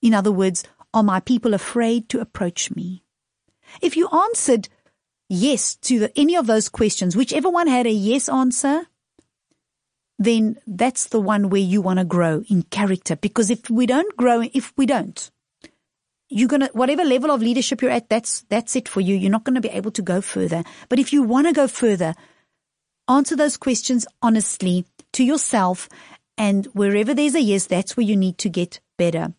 In 0.00 0.14
other 0.14 0.32
words, 0.32 0.64
are 0.94 1.02
my 1.02 1.20
people 1.20 1.54
afraid 1.54 2.08
to 2.10 2.20
approach 2.20 2.70
me? 2.70 3.02
If 3.82 3.96
you 3.96 4.08
answered 4.08 4.68
yes 5.28 5.74
to 5.76 5.98
the, 5.98 6.18
any 6.18 6.36
of 6.36 6.46
those 6.46 6.68
questions, 6.68 7.16
whichever 7.16 7.50
one 7.50 7.66
had 7.66 7.86
a 7.86 7.90
yes 7.90 8.28
answer, 8.28 8.86
then 10.18 10.58
that's 10.66 11.06
the 11.06 11.20
one 11.20 11.48
where 11.48 11.60
you 11.60 11.80
want 11.80 11.98
to 11.98 12.04
grow 12.04 12.42
in 12.48 12.62
character. 12.62 13.16
Because 13.16 13.50
if 13.50 13.68
we 13.70 13.86
don't 13.86 14.16
grow, 14.16 14.42
if 14.52 14.72
we 14.76 14.86
don't, 14.86 15.30
you're 16.28 16.48
going 16.48 16.60
to, 16.60 16.70
whatever 16.72 17.04
level 17.04 17.30
of 17.30 17.40
leadership 17.40 17.80
you're 17.80 17.90
at, 17.90 18.08
that's, 18.08 18.42
that's 18.48 18.76
it 18.76 18.88
for 18.88 19.00
you. 19.00 19.14
You're 19.14 19.30
not 19.30 19.44
going 19.44 19.54
to 19.54 19.60
be 19.60 19.70
able 19.70 19.90
to 19.92 20.02
go 20.02 20.20
further. 20.20 20.62
But 20.88 20.98
if 20.98 21.12
you 21.12 21.22
want 21.22 21.46
to 21.46 21.52
go 21.52 21.66
further, 21.66 22.14
answer 23.08 23.34
those 23.34 23.56
questions 23.56 24.06
honestly 24.20 24.84
to 25.12 25.24
yourself. 25.24 25.88
And 26.36 26.66
wherever 26.66 27.14
there's 27.14 27.34
a 27.34 27.40
yes, 27.40 27.66
that's 27.66 27.96
where 27.96 28.06
you 28.06 28.16
need 28.16 28.38
to 28.38 28.48
get 28.48 28.80
better. 28.96 29.32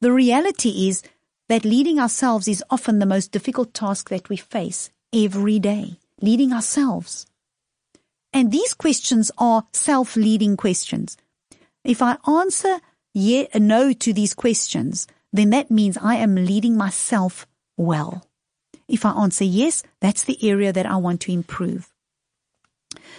The 0.00 0.12
reality 0.12 0.88
is 0.88 1.02
that 1.48 1.64
leading 1.64 1.98
ourselves 1.98 2.48
is 2.48 2.64
often 2.70 2.98
the 2.98 3.06
most 3.06 3.32
difficult 3.32 3.74
task 3.74 4.08
that 4.10 4.28
we 4.28 4.36
face 4.36 4.90
every 5.12 5.58
day. 5.58 5.98
Leading 6.20 6.52
ourselves. 6.52 7.26
And 8.32 8.50
these 8.50 8.74
questions 8.74 9.30
are 9.38 9.66
self-leading 9.72 10.56
questions. 10.56 11.16
If 11.84 12.00
I 12.00 12.16
answer 12.26 12.78
yeah, 13.12 13.44
no 13.56 13.92
to 13.92 14.12
these 14.12 14.34
questions, 14.34 15.06
then 15.32 15.50
that 15.50 15.70
means 15.70 15.96
I 15.96 16.16
am 16.16 16.34
leading 16.34 16.76
myself 16.76 17.46
well. 17.76 18.26
If 18.88 19.04
I 19.06 19.12
answer 19.12 19.44
yes, 19.44 19.82
that's 20.00 20.24
the 20.24 20.38
area 20.48 20.72
that 20.72 20.86
I 20.86 20.96
want 20.96 21.20
to 21.22 21.32
improve. 21.32 21.90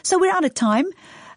So 0.04 0.19
we're 0.19 0.32
out 0.32 0.45
of 0.45 0.54
time, 0.54 0.86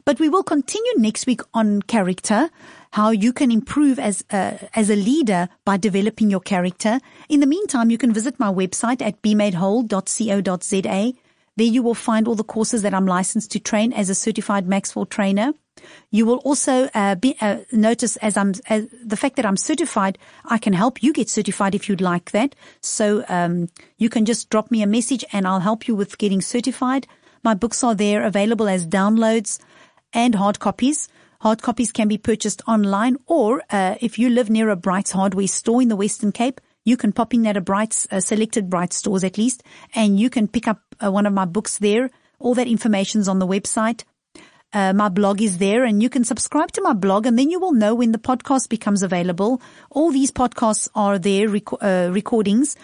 but 0.05 0.21
we 0.21 0.29
will 0.29 0.43
continue 0.43 0.93
next 0.97 1.27
week 1.27 1.41
on 1.55 1.83
character, 1.83 2.51
how 2.93 3.11
you 3.11 3.33
can 3.33 3.51
improve 3.51 3.99
as 3.99 4.25
a, 4.31 4.69
as 4.75 4.91
a 4.91 4.97
leader 4.97 5.49
by 5.65 5.77
developing 5.77 6.31
your 6.31 6.41
character. 6.41 7.01
In 7.29 7.41
the 7.41 7.47
meantime, 7.47 7.91
you 7.91 7.99
can 7.99 8.13
visit 8.13 8.39
my 8.39 8.53
website 8.53 9.01
at 9.01 9.23
bemadewhole.co.za 9.23 11.13
there 11.57 11.67
you 11.67 11.83
will 11.83 11.95
find 11.95 12.29
all 12.29 12.35
the 12.35 12.45
courses 12.45 12.83
that 12.83 12.93
I'm 12.93 13.07
licensed 13.07 13.51
to 13.53 13.59
train 13.59 13.93
as 13.93 14.11
a 14.11 14.15
certified 14.15 14.69
Maxwell 14.69 15.07
trainer. 15.07 15.55
You 16.11 16.27
will 16.27 16.39
also 16.39 16.89
uh, 16.95 17.15
be, 17.15 17.37
uh, 17.41 17.59
notice 17.73 18.17
as 18.17 18.37
I'm 18.37 18.55
as 18.69 18.87
the 19.05 19.17
fact 19.17 19.37
that 19.37 19.47
I'm 19.47 19.57
certified, 19.57 20.19
I 20.45 20.59
can 20.59 20.73
help 20.73 21.03
you 21.03 21.13
get 21.13 21.29
certified 21.29 21.75
if 21.75 21.89
you'd 21.89 22.01
like 22.01 22.31
that. 22.33 22.55
So 22.81 23.25
um, 23.29 23.69
you 23.99 24.09
can 24.09 24.25
just 24.25 24.51
drop 24.51 24.71
me 24.71 24.83
a 24.83 24.87
message 24.87 25.25
and 25.33 25.47
I'll 25.47 25.61
help 25.61 25.89
you 25.89 25.95
with 25.95 26.19
getting 26.19 26.41
certified. 26.41 27.07
My 27.43 27.55
books 27.55 27.85
are 27.85 27.95
there 27.95 28.25
available 28.25 28.69
as 28.69 28.87
downloads 28.87 29.59
and 30.13 30.35
hard 30.35 30.59
copies. 30.59 31.09
Hard 31.41 31.63
copies 31.63 31.93
can 31.93 32.09
be 32.09 32.19
purchased 32.19 32.63
online, 32.67 33.17
or 33.27 33.63
uh, 33.71 33.97
if 34.01 34.19
you 34.19 34.31
live 34.31 34.49
near 34.49 34.71
a 34.71 34.77
Brights 34.77 35.13
hardware 35.13 35.47
store 35.47 35.83
in 35.83 35.89
the 35.89 35.95
Western 35.95 36.33
Cape, 36.33 36.61
you 36.85 36.97
can 36.97 37.13
pop 37.13 37.35
in 37.35 37.47
at 37.47 37.57
a 37.57 37.61
Bright, 37.61 38.07
uh, 38.11 38.21
selected 38.21 38.71
Bright 38.71 38.93
stores 38.93 39.23
at 39.23 39.37
least, 39.37 39.63
and 39.95 40.19
you 40.19 40.31
can 40.31 40.49
pick 40.49 40.67
up 40.67 40.81
uh, 41.05 41.13
one 41.13 41.27
of 41.27 41.33
my 41.35 41.45
books 41.45 41.79
there. 41.79 42.11
All 42.39 42.55
that 42.55 42.69
information's 42.69 43.29
on 43.29 43.39
the 43.39 43.47
website. 43.47 44.05
Uh, 44.77 44.93
my 44.93 45.09
blog 45.09 45.41
is 45.41 45.57
there 45.57 45.85
and 45.85 46.03
you 46.03 46.11
can 46.11 46.23
subscribe 46.23 46.71
to 46.71 46.83
my 46.83 46.93
blog 46.93 47.25
and 47.25 47.39
then 47.39 47.49
you 47.49 47.59
will 47.59 47.73
know 47.73 47.95
when 47.95 48.13
the 48.13 48.19
podcast 48.19 48.69
becomes 48.69 49.03
available. 49.03 49.63
All 49.91 50.11
these 50.11 50.31
podcasts 50.31 50.87
are 50.95 51.19
there, 51.19 51.49
rec- 51.49 51.83
uh, 51.83 52.11
recordings. 52.13 52.77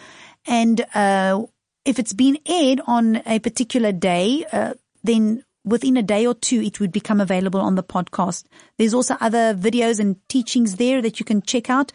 And, 0.47 0.81
uh, 0.95 1.43
if 1.85 1.99
it's 1.99 2.15
been 2.15 2.39
aired 2.47 2.81
on 2.87 3.21
a 3.27 3.41
particular 3.41 3.93
day, 3.93 4.47
uh, 4.51 4.73
then 5.05 5.45
within 5.67 5.99
a 5.99 6.03
day 6.03 6.27
or 6.27 6.33
two, 6.33 6.63
it 6.63 6.81
would 6.81 6.93
become 6.93 7.21
available 7.21 7.61
on 7.61 7.75
the 7.75 7.83
podcast. 7.83 8.45
There's 8.79 8.95
also 8.95 9.19
other 9.21 9.55
videos 9.55 10.01
and 10.01 10.17
teachings 10.31 10.77
there 10.77 11.03
that 11.03 11.21
you 11.21 11.27
can 11.27 11.43
check 11.43 11.69
out 11.69 11.93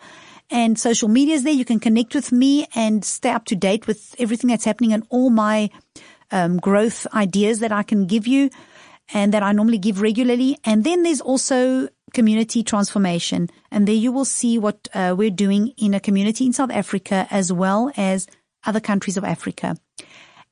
and 0.52 0.78
social 0.78 1.10
media 1.10 1.34
is 1.34 1.44
there. 1.44 1.54
You 1.54 1.66
can 1.66 1.80
connect 1.80 2.14
with 2.14 2.32
me 2.32 2.68
and 2.76 3.04
stay 3.04 3.32
up 3.32 3.46
to 3.46 3.56
date 3.56 3.88
with 3.88 4.16
everything 4.20 4.52
that's 4.52 4.66
happening 4.66 4.94
and 4.94 5.08
all 5.10 5.32
my 5.32 5.72
um, 6.30 6.58
growth 6.58 7.08
ideas 7.16 7.62
that 7.62 7.72
I 7.72 7.82
can 7.82 8.06
give 8.06 8.28
you 8.28 8.52
and 9.14 9.34
that 9.34 9.44
I 9.44 9.52
normally 9.52 9.78
give 9.78 10.02
regularly. 10.02 10.58
And 10.64 10.84
then 10.84 11.04
there's 11.04 11.22
also 11.22 11.90
community 12.14 12.64
transformation. 12.64 13.50
And 13.72 13.88
there 13.88 13.96
you 13.96 14.12
will 14.12 14.26
see 14.26 14.58
what 14.58 14.88
uh, 14.94 15.16
we're 15.18 15.30
doing 15.30 15.74
in 15.78 15.94
a 15.94 16.00
community 16.00 16.46
in 16.46 16.54
South 16.54 16.72
Africa 16.72 17.28
as 17.30 17.52
well 17.52 17.92
as 17.98 18.28
other 18.66 18.80
countries 18.80 19.18
of 19.18 19.24
Africa. 19.24 19.76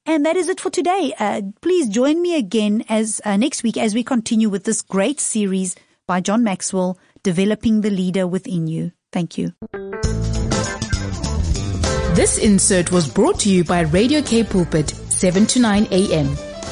And 0.05 0.25
that 0.25 0.35
is 0.35 0.49
it 0.49 0.59
for 0.59 0.69
today. 0.69 1.13
Uh, 1.17 1.41
please 1.61 1.89
join 1.89 2.21
me 2.21 2.37
again 2.37 2.85
as 2.89 3.21
uh, 3.25 3.37
next 3.37 3.63
week 3.63 3.77
as 3.77 3.95
we 3.95 4.03
continue 4.03 4.49
with 4.49 4.63
this 4.63 4.81
great 4.81 5.19
series 5.19 5.75
by 6.07 6.21
John 6.21 6.43
Maxwell, 6.43 6.99
Developing 7.23 7.81
the 7.81 7.89
Leader 7.89 8.27
Within 8.27 8.67
You. 8.67 8.91
Thank 9.11 9.37
you. 9.37 9.53
This 12.13 12.37
insert 12.37 12.91
was 12.91 13.09
brought 13.09 13.39
to 13.41 13.49
you 13.49 13.63
by 13.63 13.81
Radio 13.81 14.21
K 14.21 14.43
Pulpit, 14.43 14.89
7 14.89 15.45
to 15.47 15.59
9 15.59 15.87
a.m. 15.91 16.54